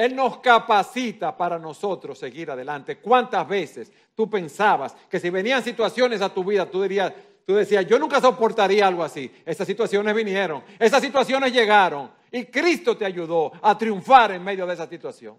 Él 0.00 0.16
nos 0.16 0.38
capacita 0.38 1.36
para 1.36 1.58
nosotros 1.58 2.18
seguir 2.18 2.50
adelante. 2.50 2.96
¿Cuántas 2.96 3.46
veces 3.46 3.92
tú 4.14 4.30
pensabas 4.30 4.96
que 5.10 5.20
si 5.20 5.28
venían 5.28 5.62
situaciones 5.62 6.22
a 6.22 6.32
tu 6.32 6.42
vida, 6.42 6.64
tú 6.64 6.80
dirías, 6.80 7.12
tú 7.44 7.54
decías, 7.54 7.86
yo 7.86 7.98
nunca 7.98 8.18
soportaría 8.18 8.86
algo 8.86 9.04
así? 9.04 9.30
Esas 9.44 9.66
situaciones 9.66 10.14
vinieron, 10.14 10.62
esas 10.78 11.02
situaciones 11.02 11.52
llegaron 11.52 12.10
y 12.32 12.46
Cristo 12.46 12.96
te 12.96 13.04
ayudó 13.04 13.52
a 13.60 13.76
triunfar 13.76 14.32
en 14.32 14.42
medio 14.42 14.66
de 14.66 14.72
esa 14.72 14.88
situación. 14.88 15.36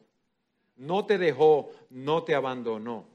No 0.76 1.08
te 1.08 1.18
dejó, 1.18 1.72
no 1.90 2.22
te 2.24 2.36
abandonó. 2.36 3.08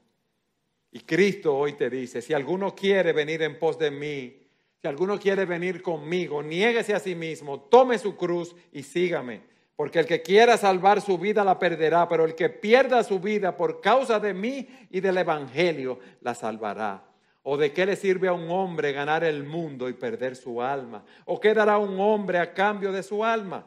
Y 0.90 0.98
Cristo 0.98 1.56
hoy 1.56 1.74
te 1.74 1.88
dice, 1.88 2.22
si 2.22 2.34
alguno 2.34 2.74
quiere 2.74 3.12
venir 3.12 3.42
en 3.42 3.56
pos 3.56 3.78
de 3.78 3.92
mí, 3.92 4.36
si 4.82 4.88
alguno 4.88 5.16
quiere 5.16 5.44
venir 5.44 5.80
conmigo, 5.80 6.42
niéguese 6.42 6.92
a 6.92 6.98
sí 6.98 7.14
mismo, 7.14 7.60
tome 7.60 7.98
su 7.98 8.16
cruz 8.16 8.56
y 8.72 8.82
sígame. 8.82 9.55
Porque 9.76 9.98
el 9.98 10.06
que 10.06 10.22
quiera 10.22 10.56
salvar 10.56 11.02
su 11.02 11.18
vida 11.18 11.44
la 11.44 11.58
perderá, 11.58 12.08
pero 12.08 12.24
el 12.24 12.34
que 12.34 12.48
pierda 12.48 13.04
su 13.04 13.20
vida 13.20 13.56
por 13.56 13.82
causa 13.82 14.18
de 14.18 14.32
mí 14.32 14.66
y 14.90 15.00
del 15.00 15.18
Evangelio 15.18 15.98
la 16.22 16.34
salvará. 16.34 17.04
¿O 17.42 17.56
de 17.56 17.72
qué 17.72 17.86
le 17.86 17.94
sirve 17.94 18.26
a 18.26 18.32
un 18.32 18.50
hombre 18.50 18.92
ganar 18.92 19.22
el 19.22 19.44
mundo 19.44 19.88
y 19.88 19.92
perder 19.92 20.34
su 20.34 20.60
alma? 20.62 21.04
¿O 21.26 21.38
qué 21.38 21.54
dará 21.54 21.78
un 21.78 22.00
hombre 22.00 22.38
a 22.38 22.54
cambio 22.54 22.90
de 22.90 23.02
su 23.02 23.22
alma? 23.22 23.66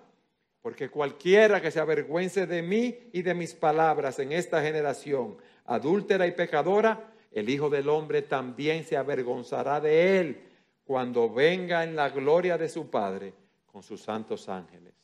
Porque 0.62 0.90
cualquiera 0.90 1.62
que 1.62 1.72
se 1.72 1.80
avergüence 1.80 2.46
de 2.46 2.62
mí 2.62 2.98
y 3.14 3.22
de 3.22 3.34
mis 3.34 3.54
palabras 3.54 4.20
en 4.20 4.34
esta 4.34 4.62
generación 4.62 5.38
adúltera 5.66 6.28
y 6.28 6.32
pecadora, 6.32 7.12
el 7.32 7.50
Hijo 7.50 7.70
del 7.70 7.88
Hombre 7.88 8.24
también 8.24 8.84
se 8.84 8.98
avergonzará 8.98 9.80
de 9.80 10.20
él 10.20 10.42
cuando 10.84 11.30
venga 11.30 11.84
en 11.84 11.96
la 11.96 12.10
gloria 12.10 12.58
de 12.58 12.68
su 12.68 12.90
Padre 12.90 13.34
con 13.72 13.84
sus 13.84 14.02
santos 14.02 14.50
ángeles. 14.50 14.99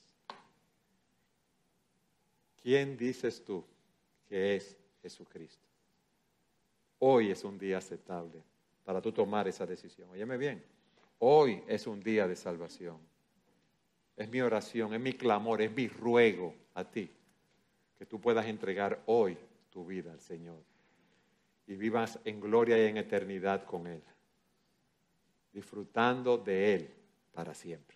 ¿Quién 2.65 2.97
dices 2.97 3.45
tú 3.45 3.63
que 4.27 4.55
es 4.55 4.75
Jesucristo? 5.03 5.67
Hoy 6.97 7.29
es 7.29 7.43
un 7.43 7.59
día 7.59 7.77
aceptable 7.77 8.41
para 8.83 8.99
tú 8.99 9.11
tomar 9.11 9.47
esa 9.47 9.67
decisión. 9.67 10.09
Óyeme 10.09 10.35
bien, 10.35 10.65
hoy 11.19 11.61
es 11.67 11.85
un 11.85 12.01
día 12.01 12.27
de 12.27 12.35
salvación. 12.35 12.97
Es 14.17 14.27
mi 14.31 14.41
oración, 14.41 14.95
es 14.95 14.99
mi 14.99 15.13
clamor, 15.13 15.61
es 15.61 15.71
mi 15.75 15.87
ruego 15.87 16.55
a 16.73 16.89
ti 16.89 17.11
que 17.99 18.07
tú 18.07 18.19
puedas 18.19 18.47
entregar 18.47 18.99
hoy 19.05 19.37
tu 19.69 19.85
vida 19.85 20.11
al 20.11 20.19
Señor 20.19 20.63
y 21.67 21.75
vivas 21.75 22.17
en 22.25 22.41
gloria 22.41 22.83
y 22.83 22.89
en 22.89 22.97
eternidad 22.97 23.63
con 23.63 23.85
Él, 23.85 24.01
disfrutando 25.53 26.39
de 26.39 26.73
Él 26.73 26.89
para 27.31 27.53
siempre. 27.53 27.94